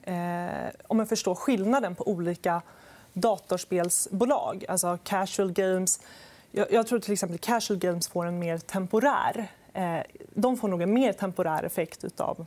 eh, 0.03 0.71
om 0.87 0.97
man 0.97 1.07
förstår 1.07 1.35
skillnaden 1.35 1.95
på 1.95 2.09
olika 2.09 2.63
datorspelsbolag. 3.15 4.65
Alltså 4.69 4.99
casual 5.05 5.53
games. 5.53 6.01
Jag, 6.51 6.73
jag 6.73 6.87
tror 6.87 6.99
till 6.99 7.13
exempel 7.13 7.39
casual 7.39 7.79
games 7.79 8.09
får 8.09 8.27
en 8.27 8.39
mer 8.39 8.59
temporär 8.59 9.49
eh, 9.75 10.01
de 10.35 10.57
får 10.57 10.69
nog 10.69 10.83
en 10.83 10.95
mer 10.95 11.13
temporär 11.13 11.63
effekt 11.63 12.21
av 12.21 12.47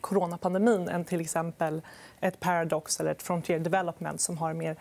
coronapandemin 0.00 0.88
än 0.88 1.04
till 1.04 1.20
exempel 1.20 1.82
ett 2.20 2.40
Paradox 2.40 3.00
eller 3.00 3.10
ett 3.10 3.22
Frontier 3.22 3.58
Development 3.58 4.20
som 4.20 4.38
har 4.38 4.54
mer 4.54 4.76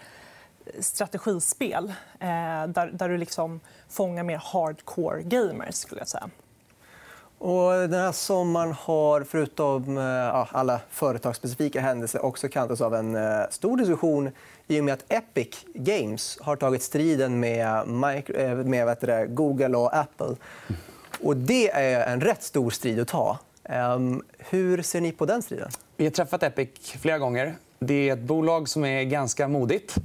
eh, 0.65 0.81
strategispel 0.81 1.93
eh, 2.19 2.67
där, 2.67 2.91
där 2.93 3.09
du 3.09 3.17
liksom 3.17 3.59
fångar 3.89 4.23
mer 4.23 4.41
hardcore 4.43 5.21
gamers. 5.21 5.75
Skulle 5.75 6.01
jag 6.01 6.07
säga. 6.07 6.29
Och 7.39 7.72
den 7.72 7.93
här 7.93 8.12
sommaren 8.12 8.72
har, 8.72 9.24
förutom 9.24 9.98
eh, 9.98 10.03
ja, 10.03 10.48
alla 10.51 10.79
företagsspecifika 10.89 11.81
händelser 11.81 12.25
också 12.25 12.50
kantats 12.50 12.81
av 12.81 12.96
en 12.96 13.15
eh, 13.15 13.41
stor 13.50 13.77
diskussion 13.77 14.29
i 14.67 14.79
och 14.79 14.84
med 14.84 14.93
att 14.93 15.13
Epic 15.13 15.65
Games 15.74 16.38
har 16.41 16.55
tagit 16.55 16.84
striden 16.84 17.39
med, 17.39 17.77
eh, 18.36 18.55
med 18.55 18.98
det, 19.01 19.27
Google 19.29 19.77
och 19.77 19.98
Apple. 19.98 20.36
Och 21.22 21.38
det 21.38 21.69
är 21.69 22.13
en 22.13 22.22
rätt 22.22 22.43
stor 22.43 22.69
strid 22.69 23.00
att 23.00 23.08
ta. 23.08 23.38
Ehm, 23.63 24.24
hur 24.38 24.81
ser 24.81 25.01
ni 25.01 25.12
på 25.12 25.25
den 25.25 25.41
striden? 25.41 25.69
Vi 25.98 26.05
har 26.05 26.12
träffat 26.12 26.43
Epic 26.43 26.69
flera 27.01 27.17
gånger. 27.17 27.55
Det 27.79 28.10
är 28.10 28.13
ett 28.13 28.19
bolag 28.19 28.69
som 28.69 28.86
är 28.86 29.03
ganska 29.03 29.48
modigt. 29.48 29.96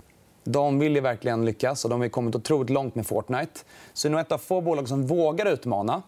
De 0.45 0.79
vill 0.79 0.95
ju 0.95 1.00
verkligen 1.00 1.45
lyckas 1.45 1.85
och 1.85 1.91
de 1.91 2.00
har 2.00 2.09
kommit 2.09 2.35
otroligt 2.35 2.71
långt 2.71 2.95
med 2.95 3.07
Fortnite. 3.07 3.61
Så 3.93 4.09
det 4.09 4.11
är 4.11 4.12
nog 4.12 4.21
ett 4.21 4.33
av 4.33 4.38
få 4.38 4.61
bolag 4.61 4.88
som 4.88 5.07
vågar 5.07 5.47
utmana. 5.47 6.03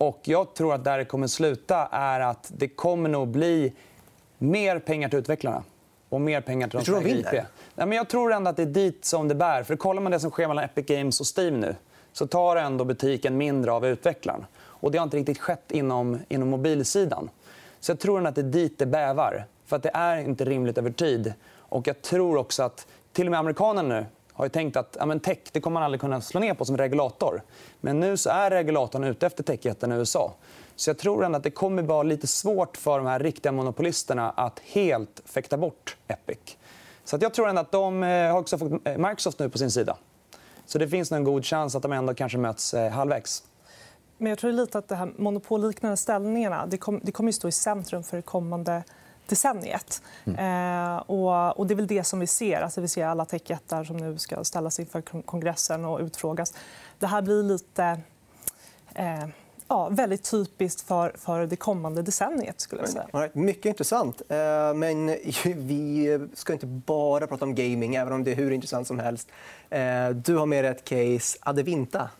Och 0.00 0.20
jag 0.22 0.54
tror 0.54 0.74
att 0.74 0.84
där 0.84 0.98
det 0.98 1.04
kommer 1.04 1.26
sluta 1.26 1.88
är 1.92 2.20
att 2.20 2.52
det 2.56 2.68
kommer 2.68 3.08
nog 3.08 3.28
bli 3.28 3.72
mer 4.38 4.78
pengar 4.78 5.08
till 5.08 5.18
utvecklarna 5.18 5.62
och 6.08 6.20
mer 6.20 6.40
pengar 6.40 6.68
till 6.68 6.78
de 6.78 6.84
som 6.84 6.94
äger 6.94 7.16
IP. 7.16 7.32
Nej, 7.74 7.86
men 7.86 7.92
jag 7.92 8.08
tror 8.08 8.32
ändå 8.32 8.50
att 8.50 8.56
det 8.56 8.62
är 8.62 8.66
dit 8.66 9.04
som 9.04 9.28
det 9.28 9.34
bär. 9.34 9.62
För 9.62 9.76
kollar 9.76 10.02
man 10.02 10.12
det 10.12 10.20
som 10.20 10.30
sker 10.30 10.48
mellan 10.48 10.64
Epic 10.64 10.86
Games 10.86 11.20
och 11.20 11.38
Steam 11.38 11.60
nu 11.60 11.74
så 12.12 12.26
tar 12.26 12.56
ändå 12.56 12.84
butiken 12.84 13.36
mindre 13.36 13.72
av 13.72 13.86
utvecklaren. 13.86 14.46
Och 14.60 14.90
det 14.90 14.98
har 14.98 15.04
inte 15.04 15.16
riktigt 15.16 15.38
skett 15.38 15.72
inom, 15.72 16.18
inom 16.28 16.48
mobilsidan. 16.48 17.30
Så 17.80 17.92
jag 17.92 18.00
tror 18.00 18.26
att 18.26 18.34
det 18.34 18.40
är 18.40 18.42
dit 18.42 18.78
det 18.78 18.86
bävar. 18.86 19.44
För 19.66 19.76
att 19.76 19.82
det 19.82 19.90
är 19.94 20.16
inte 20.16 20.44
rimligt 20.44 20.78
över 20.78 20.90
tid. 20.90 21.34
Och 21.56 21.86
jag 21.86 22.02
tror 22.02 22.36
också 22.36 22.62
att 22.62 22.86
till 23.12 23.26
och 23.26 23.30
med 23.30 23.40
amerikanerna 23.40 23.94
nu 23.94 24.06
har 24.40 24.46
ju 24.46 24.50
tänkt 24.50 24.76
att 24.76 24.96
ja, 24.98 25.06
men 25.06 25.20
tech 25.20 25.38
det 25.52 25.60
kommer 25.60 25.74
man 25.74 25.82
aldrig 25.82 26.00
kunna 26.00 26.20
slå 26.20 26.40
ner 26.40 26.54
på 26.54 26.64
som 26.64 26.76
regulator. 26.76 27.42
Men 27.80 28.00
nu 28.00 28.16
så 28.16 28.30
är 28.30 28.50
regulatorn 28.50 29.04
ute 29.04 29.26
efter 29.26 29.42
techjätten 29.42 29.92
i 29.92 29.94
USA. 29.94 30.34
Så 30.76 30.90
jag 30.90 30.98
tror 30.98 31.24
ändå 31.24 31.36
att 31.36 31.42
det 31.42 31.50
kommer 31.50 31.82
vara 31.82 32.02
lite 32.02 32.26
svårt 32.26 32.76
för 32.76 32.98
de 32.98 33.06
här 33.06 33.18
riktiga 33.18 33.52
monopolisterna 33.52 34.30
att 34.30 34.58
helt 34.58 35.22
fäkta 35.24 35.56
bort 35.56 35.96
Epic. 36.08 36.56
Så 37.04 37.16
att 37.16 37.22
jag 37.22 37.34
tror 37.34 37.48
ändå 37.48 37.60
att 37.60 37.72
de 37.72 38.02
eh, 38.02 38.32
har 38.32 38.38
också 38.38 38.58
fått 38.58 38.72
eh, 38.72 38.98
Microsoft 38.98 39.38
nu 39.38 39.48
på 39.48 39.58
sin 39.58 39.70
sida. 39.70 39.96
Så 40.66 40.78
det 40.78 40.88
finns 40.88 41.12
en 41.12 41.24
god 41.24 41.44
chans 41.44 41.74
att 41.74 41.82
de 41.82 41.92
ändå 41.92 42.14
kanske 42.14 42.38
möts 42.38 42.74
eh, 42.74 42.90
halvvägs. 42.90 43.44
Men 44.18 44.30
jag 44.30 44.38
tror 44.38 44.52
lite 44.52 44.78
att 44.78 44.88
de 44.88 44.94
här 44.94 45.12
monopolliknande 45.16 45.96
ställningarna 45.96 46.66
det, 46.66 46.80
det 47.02 47.12
kommer 47.12 47.28
att 47.28 47.34
stå 47.34 47.48
i 47.48 47.52
centrum 47.52 48.02
för 48.02 48.16
det 48.16 48.22
kommande 48.22 48.82
decenniet. 49.30 50.02
Mm. 50.24 50.38
Eh, 50.38 50.96
och, 50.96 51.58
och, 51.58 51.66
det 51.66 51.74
är 51.74 51.76
väl 51.76 51.86
det 51.86 52.04
som 52.04 52.20
vi 52.20 52.26
ser. 52.26 52.60
Alltså, 52.60 52.80
vi 52.80 52.88
ser 52.88 53.06
alla 53.06 53.24
techjättar 53.24 53.84
som 53.84 53.96
nu 53.96 54.18
ska 54.18 54.44
ställas 54.44 54.80
inför 54.80 55.22
kongressen 55.22 55.84
och 55.84 56.00
utfrågas. 56.00 56.54
Det 56.98 57.06
här 57.06 57.22
blir 57.22 57.42
lite... 57.42 58.00
Eh, 58.94 59.26
ja, 59.68 59.88
väldigt 59.88 60.30
typiskt 60.30 60.80
för, 60.80 61.12
för 61.18 61.46
det 61.46 61.56
kommande 61.56 62.02
decenniet. 62.02 62.60
Skulle 62.60 62.82
jag 62.82 62.90
säga. 62.90 63.30
Mycket 63.32 63.66
intressant. 63.66 64.22
Eh, 64.28 64.74
men 64.74 65.06
vi 65.44 66.28
ska 66.34 66.52
inte 66.52 66.66
bara 66.66 67.26
prata 67.26 67.44
om 67.44 67.54
gaming, 67.54 67.94
även 67.94 68.12
om 68.12 68.24
det 68.24 68.30
är 68.30 68.36
hur 68.36 68.50
intressant 68.50 68.86
som 68.86 68.98
helst. 68.98 69.28
Du 70.14 70.36
har 70.36 70.46
med 70.46 70.64
dig 70.64 70.70
ett 70.70 70.84
case, 70.84 71.38
Adevinta. 71.40 72.10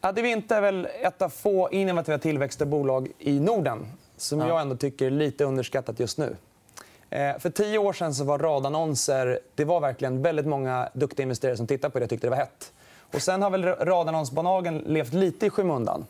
Adevinta 0.00 0.56
är 0.56 0.60
väl 0.60 0.88
ett 1.02 1.22
av 1.22 1.28
få 1.28 1.70
innovativa 1.70 2.18
tillväxtbolag 2.18 3.08
i 3.18 3.40
Norden 3.40 3.86
som 4.16 4.40
jag 4.40 4.60
ändå 4.60 4.76
tycker 4.76 5.06
är 5.06 5.10
lite 5.10 5.44
underskattat 5.44 6.00
just 6.00 6.18
nu. 6.18 6.36
Eh, 7.10 7.38
för 7.38 7.50
tio 7.50 7.78
år 7.78 7.92
sen 7.92 8.14
så 8.14 8.24
var 8.24 8.38
radannonser 8.38 9.40
det 9.54 9.64
var 9.64 9.80
verkligen 9.80 10.22
väldigt 10.22 10.46
många 10.46 10.88
duktiga 10.92 11.22
investerare 11.22 11.56
som 11.56 11.66
tittade 11.66 11.92
på 11.92 11.98
det 11.98 12.04
och 12.04 12.10
tyckte 12.10 12.26
det 12.26 12.30
var 12.30 12.36
hett. 12.36 12.72
Och 13.12 13.22
sen 13.22 13.42
har 13.42 13.50
väl 13.50 13.64
radannonsbolagen 13.64 14.78
levt 14.78 15.12
lite 15.12 15.46
i 15.46 15.50
skymundan. 15.50 16.06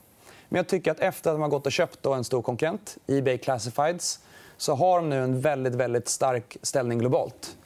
Men 0.48 0.56
jag 0.56 0.66
tycker 0.66 0.90
att 0.90 1.00
efter 1.00 1.30
att 1.30 1.34
de 1.34 1.42
har 1.42 1.48
gått 1.48 1.66
och 1.66 1.72
köpt 1.72 2.06
en 2.06 2.24
stor 2.24 2.42
konkurrent, 2.42 2.96
Ebay 3.06 3.38
Classifieds 3.38 4.20
så 4.56 4.74
har 4.74 4.96
de 4.96 5.10
nu 5.10 5.22
en 5.22 5.40
väldigt, 5.40 5.74
väldigt 5.74 6.08
stark 6.08 6.56
ställning 6.62 6.98
globalt. 6.98 7.56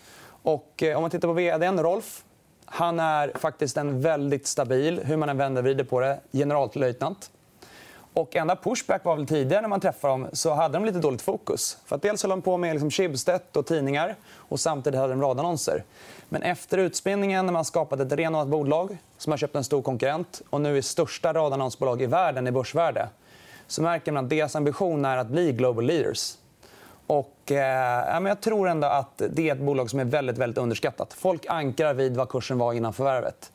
Och, 0.42 0.82
eh, 0.82 0.97
om 0.97 1.02
man 1.02 1.11
tittar 1.11 1.28
på 1.28 1.35
vd 1.35 1.66
Rolf 1.66 2.25
han 2.73 3.00
är 3.00 3.32
faktiskt 3.35 3.76
en 3.76 4.00
väldigt 4.00 4.47
stabil, 4.47 5.00
hur 5.04 5.16
man 5.16 5.28
än 5.28 5.37
vänder 5.37 5.62
och 5.62 5.64
vrider 5.64 5.85
på 5.85 6.00
det, 6.00 6.20
generallöjtnant. 6.32 7.30
Och 8.14 8.37
enda 8.37 8.57
pushback 8.57 9.05
var 9.05 9.17
väl 9.17 9.26
tidigare 9.26 9.61
när 9.61 9.69
man 9.69 9.81
träffade 9.81 10.12
dem 10.12 10.29
så 10.33 10.55
hade 10.55 10.75
de 10.75 10.85
lite 10.85 10.99
dåligt 10.99 11.23
fokus. 11.23 11.79
För 11.87 11.97
att 11.97 12.02
dels 12.02 12.23
höll 12.23 12.31
de 12.31 12.43
på 12.43 12.57
med 12.57 12.73
liksom 12.73 12.90
Schibsted 12.90 13.40
och 13.52 13.67
tidningar 13.67 14.17
och 14.35 14.61
samtidigt 14.61 15.00
hade 15.00 15.12
de 15.12 15.23
radannonser. 15.23 15.85
Men 16.29 16.43
efter 16.43 16.79
utspinningen 16.79 17.47
när 17.47 17.52
man 17.52 17.64
skapat 17.64 18.00
ett 18.00 18.12
renodlat 18.12 18.49
bolag 18.49 18.99
som 19.19 19.33
har 19.33 19.37
köpt 19.37 19.57
en 19.57 19.64
stor 19.64 19.83
konkurrent 19.83 20.43
och 20.50 20.61
nu 20.61 20.79
är 20.79 20.83
största 20.83 21.33
radannonsbolag 21.33 22.02
i 22.02 22.07
världen 22.07 22.47
i 22.47 22.50
börsvärde 22.50 23.09
så 23.67 23.83
märker 23.83 24.12
man 24.12 24.25
att 24.25 24.31
deras 24.31 24.57
ambition 24.57 25.05
är 25.05 25.17
att 25.17 25.29
bli 25.29 25.52
global 25.52 25.85
leaders. 25.85 26.35
Och, 27.07 27.52
eh, 27.52 28.25
jag 28.25 28.40
tror 28.40 28.69
ändå 28.69 28.87
att 28.87 29.23
det 29.31 29.49
är 29.49 29.55
ett 29.55 29.61
bolag 29.61 29.90
som 29.90 30.00
är 30.00 30.05
väldigt, 30.05 30.38
väldigt 30.38 30.59
underskattat. 30.59 31.12
Folk 31.12 31.47
ankrar 31.47 31.95
vid 31.95 32.17
vad 32.17 32.29
kursen 32.29 32.59
var 32.59 32.73
innan 32.73 32.93
förvärvet. 32.93 33.52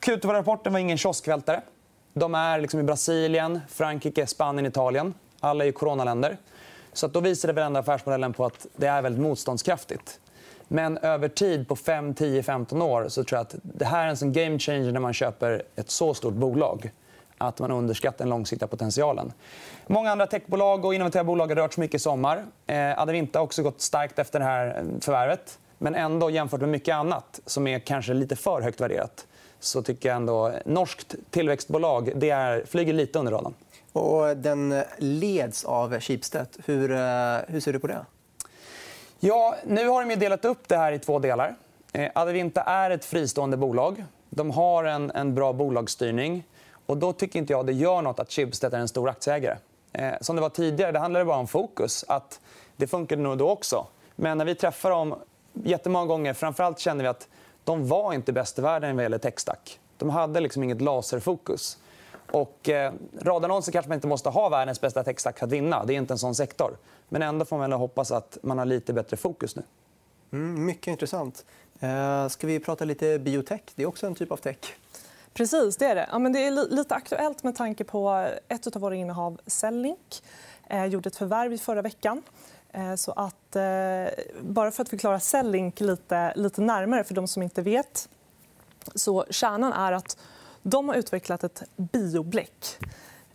Q2-rapporten 0.00 0.72
var 0.72 0.80
ingen 0.80 0.98
kioskvältare. 0.98 1.62
De 2.18 2.34
är 2.34 2.60
liksom 2.60 2.80
i 2.80 2.82
Brasilien, 2.82 3.60
Frankrike, 3.68 4.26
Spanien, 4.26 4.66
Italien. 4.66 5.14
Alla 5.40 5.64
är 5.64 5.72
coronaländer. 5.72 6.36
Så 6.92 7.06
att 7.06 7.12
då 7.12 7.20
visar 7.20 7.46
det 7.46 7.52
väl 7.52 7.64
ändå 7.64 7.80
affärsmodellen 7.80 8.32
på 8.32 8.44
att 8.44 8.66
det 8.76 8.86
är 8.86 9.02
väldigt 9.02 9.22
motståndskraftigt. 9.22 10.20
Men 10.68 10.98
över 10.98 11.28
tid, 11.28 11.68
på 11.68 11.76
5, 11.76 12.14
10, 12.14 12.42
15 12.42 12.82
år, 12.82 13.08
så 13.08 13.24
tror 13.24 13.36
jag 13.36 13.42
att 13.42 13.54
det 13.62 13.84
här 13.84 14.04
är 14.04 14.08
en 14.08 14.16
sån 14.16 14.32
game 14.32 14.58
changer 14.58 14.92
när 14.92 15.00
man 15.00 15.12
köper 15.12 15.62
ett 15.76 15.90
så 15.90 16.14
stort 16.14 16.34
bolag 16.34 16.90
att 17.38 17.58
man 17.60 17.70
underskattar 17.70 18.18
den 18.18 18.30
långsiktiga 18.30 18.66
potentialen. 18.68 19.32
Många 19.86 20.10
andra 20.10 20.26
techbolag 20.26 20.84
och 20.84 20.94
innovativa 20.94 21.24
bolag 21.24 21.48
har 21.48 21.56
rört 21.56 21.72
sig 21.74 21.80
mycket 21.80 21.94
i 21.94 21.98
sommar. 21.98 22.44
Eh, 22.66 22.98
Adevinta 23.00 23.38
har 23.38 23.44
också 23.44 23.62
gått 23.62 23.80
starkt 23.80 24.18
efter 24.18 24.38
det 24.38 24.44
här 24.44 24.84
förvärvet. 25.00 25.58
Men 25.78 25.94
ändå, 25.94 26.30
jämfört 26.30 26.60
med 26.60 26.68
mycket 26.68 26.94
annat 26.94 27.40
som 27.46 27.66
är 27.66 27.78
kanske 27.78 28.14
lite 28.14 28.36
för 28.36 28.62
högt 28.62 28.80
värderat 28.80 29.26
så 29.60 29.82
tycker 29.82 30.08
jag 30.08 30.16
ändå 30.16 30.52
norskt 30.64 31.14
tillväxtbolag 31.30 32.12
det 32.16 32.30
är, 32.30 32.64
flyger 32.66 32.92
lite 32.92 33.18
under 33.18 33.32
radarn. 33.32 33.54
Och 33.92 34.36
den 34.36 34.82
leds 34.98 35.64
av 35.64 36.00
Schibsted. 36.00 36.46
Hur, 36.64 36.90
eh, 36.90 37.36
hur 37.48 37.60
ser 37.60 37.72
du 37.72 37.78
på 37.78 37.86
det? 37.86 38.06
Ja, 39.20 39.56
nu 39.66 39.88
har 39.88 40.04
de 40.04 40.16
delat 40.16 40.44
upp 40.44 40.68
det 40.68 40.76
här 40.76 40.92
i 40.92 40.98
två 40.98 41.18
delar. 41.18 41.54
Eh, 41.92 42.10
Adevinta 42.14 42.62
är 42.62 42.90
ett 42.90 43.04
fristående 43.04 43.56
bolag. 43.56 44.04
De 44.30 44.50
har 44.50 44.84
en, 44.84 45.10
en 45.10 45.34
bra 45.34 45.52
bolagsstyrning. 45.52 46.44
Och 46.86 46.96
då 46.96 47.12
tycker 47.12 47.38
inte 47.38 47.52
jag 47.52 47.66
det 47.66 47.72
gör 47.72 48.02
nåt 48.02 48.20
att 48.20 48.32
Schibsted 48.32 48.74
är 48.74 48.78
en 48.78 48.88
stor 48.88 49.08
aktieägare. 49.08 49.56
Eh, 49.92 50.14
som 50.20 50.36
det 50.36 50.42
var 50.42 50.48
tidigare, 50.48 50.92
det 50.92 50.98
handlade 50.98 51.24
bara 51.24 51.36
om 51.36 51.46
fokus. 51.46 52.04
Att 52.08 52.40
det 52.76 52.86
funkade 52.86 53.22
nog 53.22 53.38
då 53.38 53.50
också. 53.50 53.86
Men 54.16 54.38
när 54.38 54.44
vi 54.44 54.54
träffade 54.54 54.94
dem 54.94 55.14
jättemånga 55.52 56.06
gånger, 56.06 56.34
framförallt 56.34 56.78
kände 56.78 57.02
vi 57.02 57.08
att 57.08 57.28
de 57.68 57.88
var 57.88 58.14
inte 58.14 58.32
bäst 58.32 58.58
i 58.58 58.62
världen 58.62 58.96
vad 58.96 59.02
gäller 59.02 59.18
techstack. 59.18 59.80
De 59.96 60.10
hade 60.10 60.40
liksom 60.40 60.62
inget 60.62 60.80
laserfokus. 60.80 61.78
Och, 62.30 62.68
eh, 62.68 62.92
radannonser 63.20 63.72
kanske 63.72 63.88
man 63.88 63.96
inte 63.96 64.06
måste 64.06 64.28
ha 64.28 64.48
världens 64.48 64.80
bästa 64.80 65.04
textstack 65.04 65.38
för 65.38 65.46
att 65.46 65.52
vinna. 65.52 65.84
Det 65.84 65.94
är 65.94 65.96
inte 65.96 66.14
en 66.14 66.18
sån 66.18 66.34
sektor. 66.34 66.76
Men 67.08 67.22
ändå 67.22 67.44
får 67.44 67.58
man 67.58 67.72
hoppas 67.72 68.12
att 68.12 68.38
man 68.42 68.58
har 68.58 68.64
lite 68.64 68.92
bättre 68.92 69.16
fokus 69.16 69.56
nu. 69.56 69.62
Mm, 70.32 70.66
mycket 70.66 70.86
intressant. 70.86 71.44
Eh, 71.80 72.28
ska 72.28 72.46
vi 72.46 72.60
prata 72.60 72.84
lite 72.84 73.18
biotech? 73.18 73.60
Det 73.74 73.82
är 73.82 73.86
också 73.86 74.06
en 74.06 74.14
typ 74.14 74.32
av 74.32 74.36
tech. 74.36 74.76
Precis, 75.34 75.76
det 75.76 75.86
är 75.86 75.94
det. 75.94 76.08
Ja, 76.12 76.18
men 76.18 76.32
det 76.32 76.46
är 76.46 76.50
lite 76.50 76.94
aktuellt 76.94 77.42
med 77.42 77.56
tanke 77.56 77.84
på 77.84 78.28
ett 78.48 78.76
av 78.76 78.82
våra 78.82 78.94
innehav, 78.94 79.40
Cellink. 79.46 80.22
Eh, 80.70 80.84
gjorde 80.84 81.08
ett 81.08 81.16
förvärv 81.16 81.52
i 81.52 81.58
förra 81.58 81.82
veckan. 81.82 82.22
Eh, 82.72 82.94
så 82.94 83.12
att, 83.12 83.56
eh, 83.56 84.06
bara 84.40 84.70
för 84.70 84.82
att 84.82 84.88
förklara 84.88 85.20
Cellink 85.20 85.80
lite, 85.80 86.32
lite 86.36 86.60
närmare 86.60 87.04
för 87.04 87.14
de 87.14 87.28
som 87.28 87.42
inte 87.42 87.62
vet. 87.62 88.08
Så 88.94 89.24
kärnan 89.30 89.72
är 89.72 89.92
att 89.92 90.18
de 90.62 90.88
har 90.88 90.96
utvecklat 90.96 91.44
ett 91.44 91.62
biobläck 91.76 92.78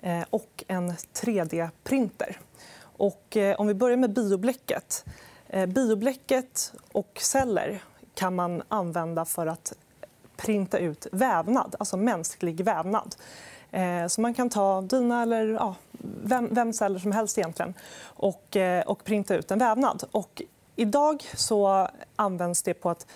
eh, 0.02 0.24
och 0.30 0.63
en 0.68 0.92
3D-printer. 0.92 2.38
Och, 2.98 3.38
om 3.58 3.68
vi 3.68 3.74
börjar 3.74 3.98
med 3.98 4.13
biobläcket. 4.13 5.06
Biobläcket 5.68 6.74
och 6.92 7.20
celler 7.22 7.84
kan 8.13 8.36
man 8.36 8.63
använda 8.68 9.25
för 9.25 9.48
att 9.48 9.74
printa 10.36 10.78
ut 10.78 11.08
vävnad, 11.12 11.75
alltså 11.80 11.98
mänsklig 11.98 12.62
vävnad. 12.62 13.16
Eh, 13.74 14.08
så 14.08 14.22
man 14.22 14.34
kan 14.34 14.50
ta 14.50 14.82
dina 14.82 15.22
eller 15.22 15.48
ja, 15.48 15.75
vem, 16.24 16.53
vem 16.53 16.74
celler 16.74 17.00
som 17.00 17.12
helst 17.12 17.38
egentligen 17.38 17.74
och, 18.03 18.56
eh, 18.56 18.84
och 18.84 19.03
printa 19.03 19.36
ut 19.36 19.51
en 19.51 19.60
vävnad. 19.60 20.03
Och 20.12 20.42
idag 20.75 21.24
så 21.36 21.88
används 22.15 22.63
det 22.63 22.74
på 22.74 22.89
att 22.89 23.08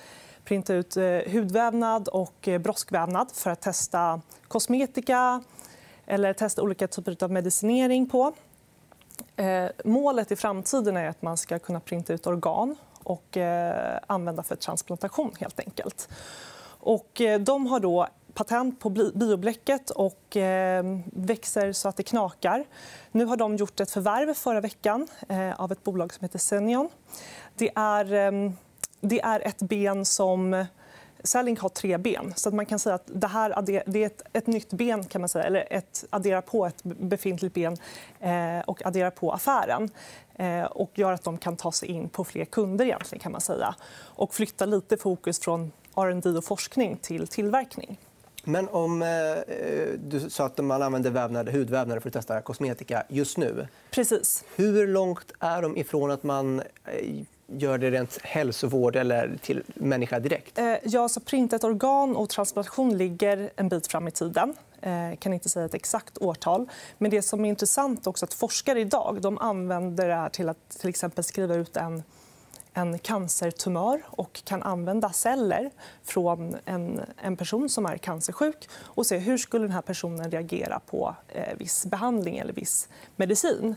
printa 0.44 0.74
ut 0.74 0.98
eh, 0.98 1.04
hudvävnad 1.32 2.08
och 2.08 2.50
broskvävnad 2.60 3.32
för 3.34 3.50
att 3.50 3.62
testa 3.62 4.22
kosmetika 4.48 5.44
eller 6.06 6.34
testa 6.34 6.62
olika 6.62 6.88
typer 6.88 7.24
av 7.24 7.32
medicinering 7.32 8.10
på. 8.10 8.34
Målet 9.84 10.32
i 10.32 10.36
framtiden 10.36 10.98
är 10.98 11.10
att 11.10 11.22
man 11.22 11.38
ska 11.38 11.60
kunna 11.60 11.80
printa 11.80 12.14
ut 12.14 12.28
organ 12.28 12.76
och 13.04 13.38
använda 14.08 14.44
för 14.44 14.56
transplantation. 14.56 15.32
helt 15.40 15.60
enkelt. 15.60 16.10
Och 16.80 17.22
de 17.40 17.68
har 17.68 17.80
då 17.80 18.08
patent 18.38 18.80
på 18.80 18.90
biobläcket 18.90 19.90
och 19.90 20.38
eh, 20.38 20.86
växer 21.06 21.74
så 21.74 21.90
att 21.90 21.98
det 21.98 22.04
knakar. 22.04 22.66
Nu 23.12 23.26
har 23.26 23.38
de 23.38 23.56
gjort 23.56 23.80
ett 23.80 23.92
förvärv 23.92 24.34
förra 24.34 24.62
veckan 24.62 25.08
eh, 25.30 25.62
av 25.62 25.72
ett 25.72 25.84
bolag 25.84 26.14
som 26.14 26.26
heter 26.26 26.40
Senion. 26.40 26.90
Det 27.56 27.72
är, 27.76 28.14
ehm, 28.14 28.54
det 29.02 29.22
är 29.22 29.48
ett 29.48 29.60
ben 29.60 30.06
som... 30.06 30.66
Cellink 31.24 31.60
har 31.60 31.70
tre 31.70 31.98
ben. 31.98 32.34
så 32.36 32.50
att 32.50 32.56
man 32.56 32.66
kan 32.66 32.80
säga 32.80 32.96
att 32.96 33.04
Det 33.06 33.28
här 33.28 33.62
det 33.86 34.04
är 34.04 34.06
ett, 34.06 34.22
ett 34.34 34.48
nytt 34.48 34.74
ben, 34.74 35.04
kan 35.04 35.22
man 35.22 35.30
säga, 35.30 35.46
eller 35.46 35.68
ett, 35.74 36.06
addera 36.10 36.42
på 36.42 36.66
ett 36.66 36.84
befintligt 36.84 37.54
ben 37.54 37.78
eh, 38.20 38.60
och 38.66 38.86
addera 38.86 39.12
på 39.12 39.32
affären 39.32 39.90
eh, 40.36 40.64
och 40.64 40.92
gör 40.96 41.12
att 41.12 41.24
de 41.24 41.38
kan 41.38 41.58
ta 41.58 41.72
sig 41.72 41.90
in 41.90 42.10
på 42.10 42.24
fler 42.24 42.46
kunder. 42.46 42.86
Egentligen, 42.86 43.22
kan 43.22 43.32
man 43.32 43.42
säga. 43.42 43.76
Och 44.00 44.34
flytta 44.34 44.66
lite 44.66 44.98
fokus 44.98 45.40
från 45.40 45.72
R&D 45.96 46.30
och 46.30 46.46
forskning 46.46 46.98
till 46.98 47.28
tillverkning. 47.28 47.98
Men 48.48 48.68
om 48.70 49.02
eh, 49.02 49.08
du 50.00 50.30
sa 50.30 50.46
att 50.46 50.58
man 50.58 50.82
använder 50.82 51.10
vävnad, 51.10 51.50
hudvävnader 51.50 52.02
för 52.02 52.10
att 52.10 52.14
testa 52.14 52.42
kosmetika 52.42 53.04
just 53.10 53.38
nu. 53.38 53.68
Precis. 53.92 54.44
Hur 54.56 54.88
långt 54.88 55.32
är 55.40 55.62
de 55.62 55.78
ifrån 55.78 56.12
att 56.12 56.24
man 56.24 56.60
eh, 56.60 57.26
gör 57.48 57.78
det 57.78 57.92
rent 57.92 58.20
hälsovård 58.24 58.96
eller 58.96 59.38
till 59.42 59.64
människa 59.76 60.20
direkt? 60.20 60.58
Eh, 60.58 60.76
ja, 60.84 61.10
så 61.10 61.20
printat 61.20 61.64
organ 61.64 62.16
och 62.16 62.30
transplantation 62.30 62.98
ligger 62.98 63.50
en 63.56 63.70
bit 63.70 63.88
fram 63.88 64.08
i 64.08 64.12
tiden. 64.12 64.54
Jag 64.82 65.12
eh, 65.12 65.18
kan 65.18 65.34
inte 65.34 65.50
säga 65.50 65.66
ett 65.66 65.74
exakt 65.74 66.18
årtal. 66.18 66.70
Men 66.98 67.12
det 67.12 67.22
som 67.22 67.46
är 67.46 67.50
intressant 67.50 68.08
också 68.08 68.26
att 68.26 68.34
forskare 68.34 68.80
idag 68.80 69.18
de 69.22 69.38
använder 69.38 70.08
det 70.08 70.16
här 70.16 70.30
till 70.30 70.50
att 70.50 70.70
till 70.70 70.90
exempel 70.90 71.24
skriva 71.24 71.56
ut 71.56 71.78
en 71.78 72.04
en 72.78 73.00
cancertumör 73.00 74.02
och 74.08 74.42
kan 74.44 74.64
använda 74.64 75.12
celler 75.12 75.72
från 76.04 76.56
en, 76.66 77.02
en 77.18 77.38
person 77.38 77.70
som 77.70 77.86
är 77.86 77.98
cancersjuk 77.98 78.70
och 78.72 79.06
se 79.06 79.18
hur 79.18 79.38
skulle 79.38 79.64
den 79.64 79.72
här 79.72 79.82
personen 79.82 80.32
reagera 80.32 80.80
på 80.80 81.16
eh, 81.28 81.58
viss 81.58 81.86
behandling 81.86 82.38
eller 82.38 82.54
viss 82.54 82.90
medicin. 83.16 83.76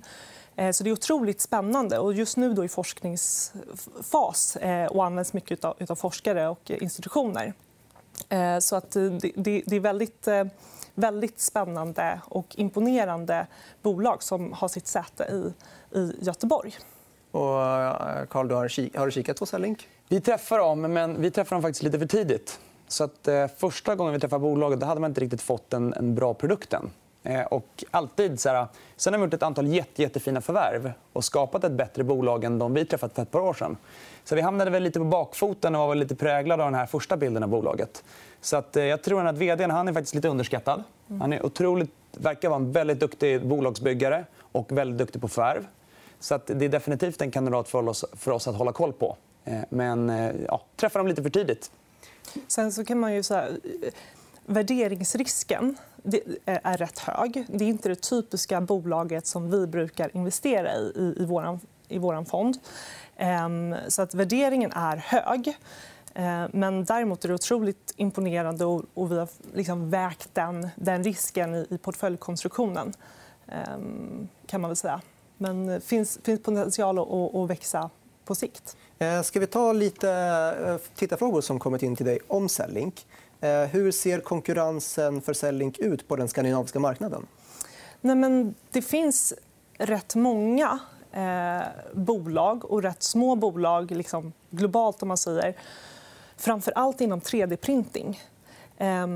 Eh, 0.56 0.70
så 0.70 0.84
det 0.84 0.90
är 0.90 0.92
otroligt 0.92 1.40
spännande. 1.40 1.98
Och 1.98 2.14
just 2.14 2.36
nu 2.36 2.54
då 2.54 2.64
i 2.64 2.68
forskningsfas 2.68 4.56
eh, 4.56 4.86
och 4.86 5.04
används 5.04 5.32
mycket 5.32 5.64
av, 5.64 5.94
forskare 5.96 6.48
och 6.48 6.70
institutioner. 6.70 7.52
Eh, 8.28 8.58
så 8.58 8.76
att 8.76 8.96
eh, 8.96 9.02
det, 9.02 9.32
det, 9.36 9.62
det 9.66 9.76
är 9.76 9.80
väldigt, 9.80 10.28
eh, 10.28 10.44
väldigt 10.94 11.40
spännande 11.40 12.20
och 12.24 12.46
imponerande 12.58 13.46
bolag 13.82 14.22
som 14.22 14.52
har 14.52 14.68
sitt 14.68 14.86
säte 14.86 15.52
i 15.94 16.12
Göteborg. 16.20 16.74
Och, 17.30 17.62
eh, 17.62 18.26
Carl, 18.30 18.48
du 18.48 18.54
har, 18.54 18.98
har 18.98 19.06
du 19.06 19.12
kikat 19.12 19.38
på 19.38 19.46
Cellink? 19.46 19.88
Vi 20.08 20.20
träffar 20.20 20.58
dem, 20.58 20.80
men 20.80 21.22
vi 21.22 21.30
träffar 21.30 21.56
dem 21.56 21.62
faktiskt 21.62 21.82
lite 21.82 21.98
för 21.98 22.06
tidigt. 22.06 22.60
Så 22.88 23.04
att, 23.04 23.28
eh, 23.28 23.46
första 23.56 23.94
gången 23.94 24.14
vi 24.14 24.20
träffade 24.20 24.40
bolaget 24.40 24.80
då 24.80 24.86
hade 24.86 25.00
man 25.00 25.10
inte 25.10 25.20
riktigt 25.20 25.42
fått 25.42 25.72
en, 25.72 25.94
en 25.94 26.14
bra 26.14 26.34
produkt 26.34 26.72
än. 26.72 26.90
Eh, 27.22 27.42
och 27.42 27.84
alltid, 27.90 28.40
så 28.40 28.48
här, 28.48 28.66
sen 28.96 29.12
har 29.12 29.20
vi 29.20 29.24
gjort 29.24 29.34
ett 29.34 29.42
antal 29.42 29.66
jätte, 29.66 30.02
jättefina 30.02 30.40
förvärv 30.40 30.92
och 31.12 31.24
skapat 31.24 31.64
ett 31.64 31.72
bättre 31.72 32.04
bolag 32.04 32.44
än 32.44 32.58
de 32.58 32.74
vi 32.74 32.84
träffat 32.84 33.14
för 33.14 33.22
ett 33.22 33.30
par 33.30 33.40
år 33.40 33.54
sedan. 33.54 33.76
Så 34.24 34.34
vi 34.34 34.40
hamnade 34.40 34.70
väl 34.70 34.82
lite 34.82 34.98
på 34.98 35.04
bakfoten 35.04 35.74
och 35.74 35.88
var 35.88 35.94
lite 35.94 36.14
präglade 36.14 36.64
av 36.64 36.70
den 36.70 36.80
här 36.80 36.86
första 36.86 37.16
bilden 37.16 37.42
av 37.42 37.48
bolaget. 37.48 38.04
Så 38.40 38.56
att, 38.56 38.76
eh, 38.76 38.84
jag 38.84 39.02
tror 39.02 39.26
att 39.26 39.38
vd 39.38 39.64
han 39.64 39.88
är 39.88 39.92
faktiskt 39.92 40.14
lite 40.14 40.28
underskattad. 40.28 40.82
Han 41.20 41.32
är 41.32 41.46
otroligt, 41.46 41.90
verkar 42.12 42.48
vara 42.48 42.60
en 42.60 42.72
väldigt 42.72 43.00
duktig 43.00 43.46
bolagsbyggare 43.46 44.24
och 44.52 44.72
väldigt 44.72 44.98
duktig 44.98 45.20
på 45.20 45.28
förvärv. 45.28 45.66
Så 46.20 46.34
att 46.34 46.46
det 46.46 46.64
är 46.64 46.68
definitivt 46.68 47.22
en 47.22 47.30
kandidat 47.30 47.68
för 47.68 47.88
oss, 47.88 48.04
för 48.12 48.30
oss 48.30 48.48
att 48.48 48.56
hålla 48.56 48.72
koll 48.72 48.92
på. 48.92 49.16
Eh, 49.44 49.60
men 49.68 50.10
eh, 50.10 50.34
ja, 50.46 50.62
träffa 50.76 50.98
dem 50.98 51.08
lite 51.08 51.22
för 51.22 51.30
tidigt. 51.30 51.70
Sen 52.48 52.72
så 52.72 52.84
kan 52.84 53.00
man 53.00 53.14
ju 53.14 53.22
säga 53.22 53.48
eh, 53.48 53.92
värderingsrisken 54.46 55.76
är 56.44 56.76
rätt 56.76 56.98
hög. 56.98 57.46
Det 57.48 57.64
är 57.64 57.68
inte 57.68 57.88
det 57.88 58.02
typiska 58.02 58.60
bolaget 58.60 59.26
som 59.26 59.50
vi 59.50 59.66
brukar 59.66 60.16
investera 60.16 60.74
i 60.74 61.14
i, 61.18 61.24
vår, 61.24 61.58
i 61.88 61.98
vår 61.98 62.24
fond. 62.24 62.58
Ehm, 63.16 63.74
så 63.88 64.02
att 64.02 64.14
värderingen 64.14 64.72
är 64.72 64.96
hög. 64.96 65.56
Men 66.52 66.84
däremot 66.84 67.24
är 67.24 67.28
det 67.28 67.34
otroligt 67.34 67.94
imponerande 67.96 68.64
och 68.64 69.12
vi 69.12 69.18
har 69.18 69.28
liksom 69.54 69.90
vägt 69.90 70.28
den, 70.32 70.68
den 70.76 71.04
risken 71.04 71.54
i 71.54 71.78
portföljkonstruktionen. 71.82 72.92
Ehm, 73.48 74.28
kan 74.46 74.60
man 74.60 74.70
väl 74.70 74.76
säga. 74.76 75.00
Men 75.40 75.66
det 75.66 75.80
finns, 75.80 76.18
finns 76.22 76.42
potential 76.42 76.98
att, 76.98 77.34
att 77.34 77.50
växa 77.50 77.90
på 78.24 78.34
sikt. 78.34 78.76
Eh, 78.98 79.22
ska 79.22 79.40
vi 79.40 79.46
ta 79.46 79.72
lite 79.72 80.10
eh, 80.66 80.76
tittarfrågor 80.94 81.40
som 81.40 81.58
kommit 81.58 81.82
in 81.82 81.96
till 81.96 82.06
dig 82.06 82.18
om 82.28 82.48
Cellink? 82.48 83.06
Eh, 83.40 83.50
hur 83.50 83.90
ser 83.90 84.20
konkurrensen 84.20 85.20
för 85.20 85.32
Cellink 85.32 85.78
ut 85.78 86.08
på 86.08 86.16
den 86.16 86.28
skandinaviska 86.28 86.78
marknaden? 86.78 87.26
Nej, 88.00 88.16
men 88.16 88.54
det 88.70 88.82
finns 88.82 89.34
rätt 89.78 90.14
många 90.14 90.78
eh, 91.12 91.62
bolag 91.92 92.64
och 92.64 92.82
rätt 92.82 93.02
små 93.02 93.36
bolag 93.36 93.90
liksom, 93.90 94.32
globalt. 94.50 95.02
om 95.02 95.08
man 95.08 95.16
säger. 95.16 95.56
Framför 96.36 96.72
allt 96.76 97.00
inom 97.00 97.20
3D-printing. 97.20 98.20
Eh, 98.76 99.06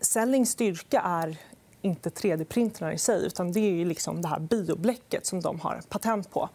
Cellings 0.00 0.50
styrka 0.50 1.00
är 1.00 1.38
inte 1.82 2.08
3D-printrarna 2.08 2.92
i 2.92 2.98
sig 2.98 3.26
utan 3.26 3.52
det 3.52 3.60
är 3.60 3.84
liksom 3.84 4.22
det 4.22 4.28
här 4.28 4.40
biobläcket 4.40 5.26
som 5.26 5.40
de 5.40 5.60
har 5.60 5.80
patent 5.88 6.30
på. 6.30 6.48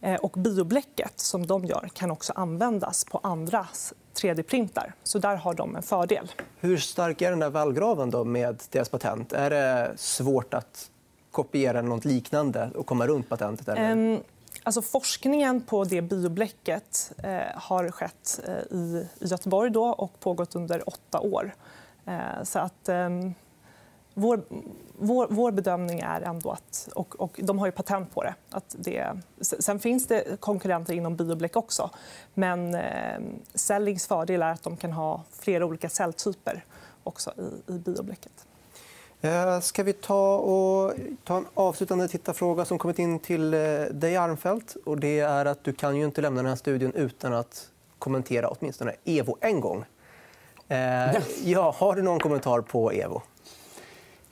Eh, 0.00 0.14
och 0.14 0.30
biobläcket 0.30 1.20
som 1.20 1.46
de 1.46 1.64
gör 1.64 1.88
kan 1.94 2.10
också 2.10 2.32
användas 2.36 3.04
på 3.04 3.20
andras 3.22 3.94
3D-printar. 4.14 4.92
Så 5.02 5.18
där 5.18 5.36
har 5.36 5.54
de 5.54 5.76
en 5.76 5.82
fördel. 5.82 6.32
Hur 6.60 6.76
stark 6.76 7.22
är 7.22 7.30
den 7.30 7.40
där 7.40 7.50
vallgraven 7.50 8.10
då 8.10 8.24
med 8.24 8.62
deras 8.70 8.88
patent? 8.88 9.32
Är 9.32 9.50
det 9.50 9.92
svårt 9.96 10.54
att 10.54 10.90
kopiera 11.30 11.82
något 11.82 12.04
liknande 12.04 12.70
och 12.74 12.86
komma 12.86 13.06
runt 13.06 13.28
patentet? 13.28 13.68
Eller? 13.68 13.92
Um, 13.92 14.20
alltså 14.62 14.82
forskningen 14.82 15.60
på 15.60 15.84
det 15.84 16.02
biobläcket 16.02 17.12
eh, 17.22 17.40
har 17.54 17.90
skett 17.90 18.40
eh, 18.46 18.76
i 18.76 19.08
Göteborg 19.20 19.70
då 19.70 19.84
och 19.84 20.20
pågått 20.20 20.56
under 20.56 20.88
åtta 20.88 21.20
år. 21.20 21.54
Så 22.42 22.58
att, 22.58 22.88
um, 22.88 23.34
vår, 24.18 24.42
vår, 24.98 25.26
vår, 25.30 25.52
bedömning 25.52 26.00
är 26.00 26.20
ändå 26.20 26.50
att... 26.50 26.88
Och, 26.94 27.20
och 27.20 27.40
de 27.42 27.58
har 27.58 27.66
ju 27.66 27.72
patent 27.72 28.14
på 28.14 28.22
det. 28.22 28.34
Att 28.50 28.76
det 28.78 29.12
sen 29.40 29.78
finns 29.78 30.06
det 30.06 30.40
konkurrenter 30.40 30.94
inom 30.94 31.16
biobläck 31.16 31.56
också. 31.56 31.90
Men 32.34 32.74
eh, 32.74 33.20
Cellings 33.54 34.06
fördel 34.06 34.42
är 34.42 34.52
att 34.52 34.62
de 34.62 34.76
kan 34.76 34.92
ha 34.92 35.22
flera 35.30 35.66
olika 35.66 35.88
celltyper 35.88 36.64
också 37.02 37.32
i, 37.36 37.72
i 37.72 37.78
biobläcket. 37.78 38.46
Eh, 39.20 39.60
ska 39.60 39.82
vi 39.82 39.92
ta, 39.92 40.36
och, 40.36 40.92
ta 41.24 41.36
en 41.36 41.46
avslutande 41.54 42.08
tittarfråga 42.08 42.64
som 42.64 42.78
kommit 42.78 42.98
in 42.98 43.18
till 43.18 43.54
eh, 43.54 43.60
dig, 43.90 44.16
Armfelt. 44.16 44.76
Och 44.84 45.00
det 45.00 45.20
är 45.20 45.44
att 45.44 45.64
du 45.64 45.72
kan 45.72 45.96
ju 45.96 46.04
inte 46.04 46.20
lämna 46.20 46.42
den 46.42 46.48
här 46.48 46.56
studien 46.56 46.92
utan 46.94 47.34
att 47.34 47.68
kommentera 47.98 48.48
åtminstone 48.48 48.92
Evo 49.04 49.36
en 49.40 49.60
gång. 49.60 49.84
Eh, 50.68 51.16
ja, 51.44 51.74
har 51.78 51.94
du 51.94 52.02
någon 52.02 52.20
kommentar 52.20 52.60
på 52.60 52.90
Evo? 52.90 53.22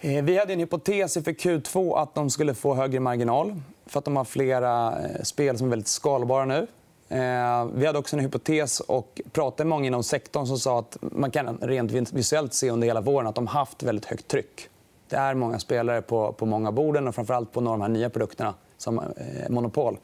Eh, 0.05 0.25
vi 0.25 0.39
hade 0.39 0.53
en 0.53 0.59
hypotes 0.59 1.17
inför 1.17 1.33
Q2 1.33 1.99
att 1.99 2.15
de 2.15 2.31
skulle 2.31 2.55
få 2.55 2.75
högre 2.75 3.01
marginal 3.01 3.61
för 3.87 3.99
att 3.99 4.05
de 4.05 4.17
har 4.17 4.25
flera 4.25 5.03
eh, 5.03 5.23
spel 5.23 5.59
som 5.59 5.67
är 5.67 5.71
väldigt 5.71 5.89
skalbara 5.89 6.45
nu. 6.45 6.67
Eh, 7.09 7.67
vi 7.75 7.87
hade 7.87 7.99
också 7.99 8.17
en 8.17 8.23
hypotes 8.23 8.81
och 8.81 9.21
pratade 9.33 9.65
med 9.65 9.71
många 9.71 9.87
inom 9.87 10.03
sektorn 10.03 10.47
som 10.47 10.59
sa 10.59 10.79
att 10.79 10.99
man 11.01 11.31
kan 11.31 11.59
rent 11.59 12.13
visuellt 12.13 12.55
se 12.55 12.71
under 12.71 12.87
hela 12.87 13.01
våren 13.01 13.27
att 13.27 13.35
de 13.35 13.47
har 13.47 13.59
haft 13.61 13.83
väldigt 13.83 14.05
högt 14.05 14.29
tryck. 14.29 14.69
Det 15.09 15.17
är 15.17 15.35
många 15.35 15.59
spelare 15.59 16.03
på, 16.03 16.33
på 16.33 16.47
många 16.47 16.73
borden 16.73 17.09
och 17.09 17.15
framförallt 17.15 17.53
på 17.53 17.61
några 17.61 17.73
av 17.73 17.79
de 17.79 17.83
här 17.83 17.99
nya 17.99 18.11
produkterna 18.11 18.55
som 18.79 19.01
Monopol. 19.49 19.99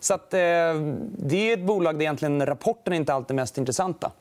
Så 0.00 0.14
att, 0.14 0.34
eh, 0.34 0.38
det 1.18 1.36
är 1.36 1.52
ett 1.52 1.66
bolag 1.66 1.94
där 1.94 2.02
egentligen 2.02 2.46
rapporten 2.46 2.92
inte 2.92 3.14
alltid 3.14 3.30
är 3.30 3.34
mest 3.34 3.58
intressanta. 3.58 4.12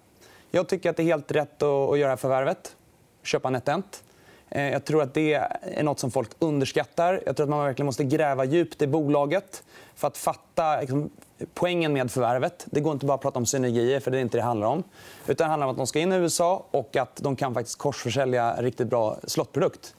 Jag 0.51 0.67
tycker 0.67 0.89
att 0.89 0.97
det 0.97 1.03
är 1.03 1.07
helt 1.07 1.31
rätt 1.31 1.63
att, 1.63 1.91
att 1.91 1.99
göra 1.99 2.17
förvärvet, 2.17 2.75
köpa 3.23 3.49
NetEnt. 3.49 4.01
Eh, 4.49 4.71
jag 4.71 4.85
tror 4.85 5.01
att 5.01 5.13
det 5.13 5.33
är 5.61 5.83
nåt 5.83 5.99
som 5.99 6.11
folk 6.11 6.29
underskattar. 6.39 7.21
Jag 7.25 7.35
tror 7.35 7.43
att 7.43 7.49
man 7.49 7.65
verkligen 7.65 7.85
måste 7.85 8.03
gräva 8.03 8.45
djupt 8.45 8.81
i 8.81 8.87
bolaget 8.87 9.63
för 9.95 10.07
att 10.07 10.17
fatta 10.17 10.79
liksom, 10.79 11.09
poängen 11.53 11.93
med 11.93 12.11
förvärvet. 12.11 12.65
Det 12.65 12.79
går 12.79 12.93
inte 12.93 13.05
bara 13.05 13.13
att 13.13 13.21
prata 13.21 13.39
om 13.39 13.45
synergier, 13.45 13.99
för 13.99 14.11
det 14.11 14.17
är 14.17 14.21
inte 14.21 14.37
det 14.37 14.41
handlar 14.41 14.67
om. 14.67 14.83
Utan 15.27 15.45
det 15.45 15.49
handlar 15.49 15.67
om 15.67 15.71
att 15.71 15.77
de 15.77 15.87
ska 15.87 15.99
in 15.99 16.13
i 16.13 16.15
USA 16.15 16.65
och 16.71 16.95
att 16.95 17.15
de 17.15 17.35
kan 17.35 17.53
faktiskt 17.53 17.77
korsförsälja 17.77 18.53
en 18.53 18.63
riktigt 18.63 18.87
bra 18.87 19.17
slottprodukt. 19.23 19.95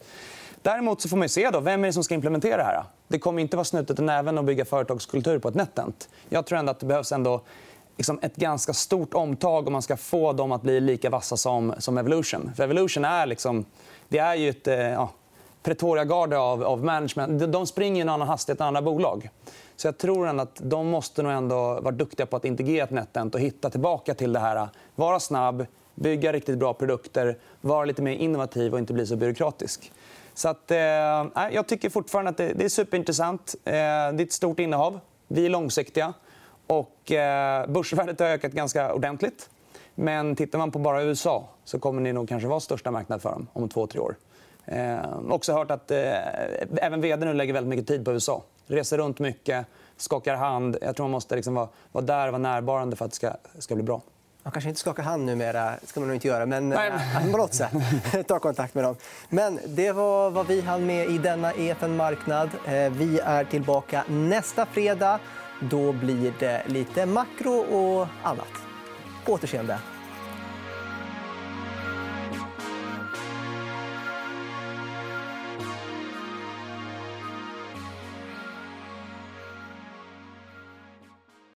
Däremot 0.63 1.01
så 1.01 1.09
får 1.09 1.17
man 1.17 1.29
se 1.29 1.51
då, 1.51 1.61
vem 1.61 1.85
är 1.85 1.87
det 1.89 1.93
som 1.93 2.05
ska 2.05 2.15
implementera 2.15 2.57
det 2.57 2.63
här. 2.63 2.85
Det 3.09 3.19
kommer 3.19 3.43
inte 3.43 3.57
vara 3.57 3.65
snutet 3.65 3.99
i 3.99 4.03
näven 4.03 4.39
att 4.39 4.45
bygga 4.45 4.65
företagskultur 4.65 5.39
på 5.39 5.49
ett 5.49 5.55
NetEnt. 5.55 6.09
Jag 6.29 6.47
tror 6.47 6.59
ändå 6.59 6.71
att 6.71 6.81
det 6.81 6.87
behövs 6.87 7.13
ändå 7.13 7.43
liksom 7.97 8.19
ett 8.23 8.37
ganska 8.37 8.73
stort 8.73 9.15
omtag 9.15 9.67
om 9.67 9.73
man 9.73 9.83
ska 9.83 9.97
få 9.97 10.33
dem 10.33 10.53
att 10.53 10.63
bli 10.63 10.81
lika 10.81 11.11
vassa 11.11 11.37
som, 11.37 11.75
som 11.79 11.99
Evolution. 11.99 12.53
För 12.57 12.63
Evolution 12.65 13.05
är, 13.05 13.27
liksom, 13.27 13.65
det 14.09 14.19
är 14.19 14.35
ju 14.35 14.49
ett 14.49 14.67
eh, 14.67 14.77
ja, 14.77 15.11
Pretoria-garde 15.63 16.39
av, 16.39 16.65
av 16.65 16.85
management. 16.85 17.53
De 17.53 17.67
springer 17.67 17.99
i 17.99 18.01
en 18.01 18.09
annan 18.09 18.29
hastighet 18.29 18.61
än 18.61 18.67
andra 18.67 18.83
bolag. 18.83 19.31
Så 19.77 19.87
jag 19.87 19.99
tror 19.99 20.29
ändå 20.29 20.43
att 20.43 20.61
de 20.63 20.87
måste 20.87 21.23
nog 21.23 21.33
ändå 21.33 21.81
vara 21.81 21.91
duktiga 21.91 22.27
på 22.27 22.37
att 22.37 22.45
integrera 22.45 22.85
ett 22.85 22.91
NetEnt 22.91 23.35
och 23.35 23.41
hitta 23.41 23.71
tillbaka 23.71 24.15
till 24.15 24.33
det 24.33 24.39
här. 24.39 24.69
Vara 24.95 25.21
snabb, 25.21 25.67
bygga 25.95 26.33
riktigt 26.33 26.59
bra 26.59 26.75
produkter, 26.75 27.39
vara 27.61 27.85
lite 27.85 28.03
mer 28.03 28.13
innovativ 28.13 28.73
och 28.73 28.79
inte 28.79 28.93
bli 28.93 29.07
så 29.07 29.17
byråkratisk. 29.17 29.93
Så 30.35 30.49
att, 30.49 30.71
eh, 30.71 30.79
jag 31.53 31.67
tycker 31.67 31.91
fortfarande 31.91 32.31
att 32.31 32.37
det, 32.37 32.53
det 32.53 32.65
är 32.65 32.69
superintressant. 32.69 33.55
Eh, 33.65 33.73
det 33.73 33.77
är 33.79 34.21
ett 34.21 34.33
stort 34.33 34.61
innehav. 34.61 35.01
Vi 35.29 35.47
är 35.47 35.51
långsiktiga. 35.51 36.15
Och, 36.67 37.13
eh, 37.13 37.67
börsvärdet 37.67 38.21
har 38.21 38.27
ökat 38.27 38.53
ganska 38.53 38.95
ordentligt. 38.95 39.51
Men 39.95 40.37
tittar 40.37 40.59
man 40.59 40.71
på 40.71 40.79
bara 40.79 41.03
USA 41.03 41.49
så 41.65 41.79
kommer 41.79 42.01
ni 42.01 42.13
nog 42.13 42.29
kanske 42.29 42.49
vara 42.49 42.61
största 42.61 42.91
marknad 42.91 43.23
för 43.23 43.31
dem 43.31 43.47
om 43.53 43.69
två, 43.69 43.87
tre 43.87 44.01
år. 44.01 44.15
Eh, 44.65 45.19
också 45.31 45.53
hört 45.53 45.71
att 45.71 45.91
eh, 45.91 45.99
även 46.77 47.01
vd 47.01 47.27
nu 47.27 47.35
lägger 47.35 47.53
väldigt 47.53 47.69
mycket 47.69 47.87
tid 47.87 48.05
på 48.05 48.13
USA. 48.13 48.43
Reser 48.67 48.99
runt 48.99 49.19
mycket, 49.19 49.67
skakar 49.97 50.35
hand. 50.35 50.77
Jag 50.81 50.97
tror 50.97 51.05
man 51.05 51.11
måste 51.11 51.37
liksom 51.37 51.55
vara, 51.55 51.69
vara 51.93 52.05
där 52.05 52.29
vara 52.29 52.39
närvarande 52.39 52.97
för 52.97 53.05
att 53.05 53.11
det 53.11 53.17
ska, 53.17 53.33
ska 53.59 53.75
bli 53.75 53.85
bra. 53.85 54.01
Man 54.43 54.53
kanske 54.53 54.69
inte 54.69 54.81
skakar 54.81 55.03
hand 55.03 55.25
numera, 55.25 55.75
ska 55.85 56.01
man 56.01 56.09
nog 56.09 56.17
inte 56.17 56.29
göra, 56.29 56.47
men. 56.47 56.73
Äh, 56.73 57.31
på 57.33 57.37
något 57.37 57.55
sätt 57.55 57.73
ta 58.29 58.39
kontakt 58.39 58.75
med 58.75 58.85
dem. 58.85 58.97
Men 59.29 59.59
det 59.67 59.93
var 59.93 60.31
vad 60.31 60.47
vi 60.47 60.61
hann 60.61 60.87
med 60.87 61.11
i 61.11 61.19
denna 61.19 61.53
EFN 61.53 61.97
Marknad. 61.97 62.51
Eh, 62.67 62.91
vi 62.91 63.21
är 63.25 63.45
tillbaka 63.45 64.05
nästa 64.09 64.67
fredag. 64.67 65.21
Då 65.61 65.93
blir 65.93 66.33
det 66.39 66.63
lite 66.67 67.07
makro 67.07 67.53
och 67.53 68.09
annat. 68.23 68.53
På 69.25 69.33
Återseende. 69.33 69.79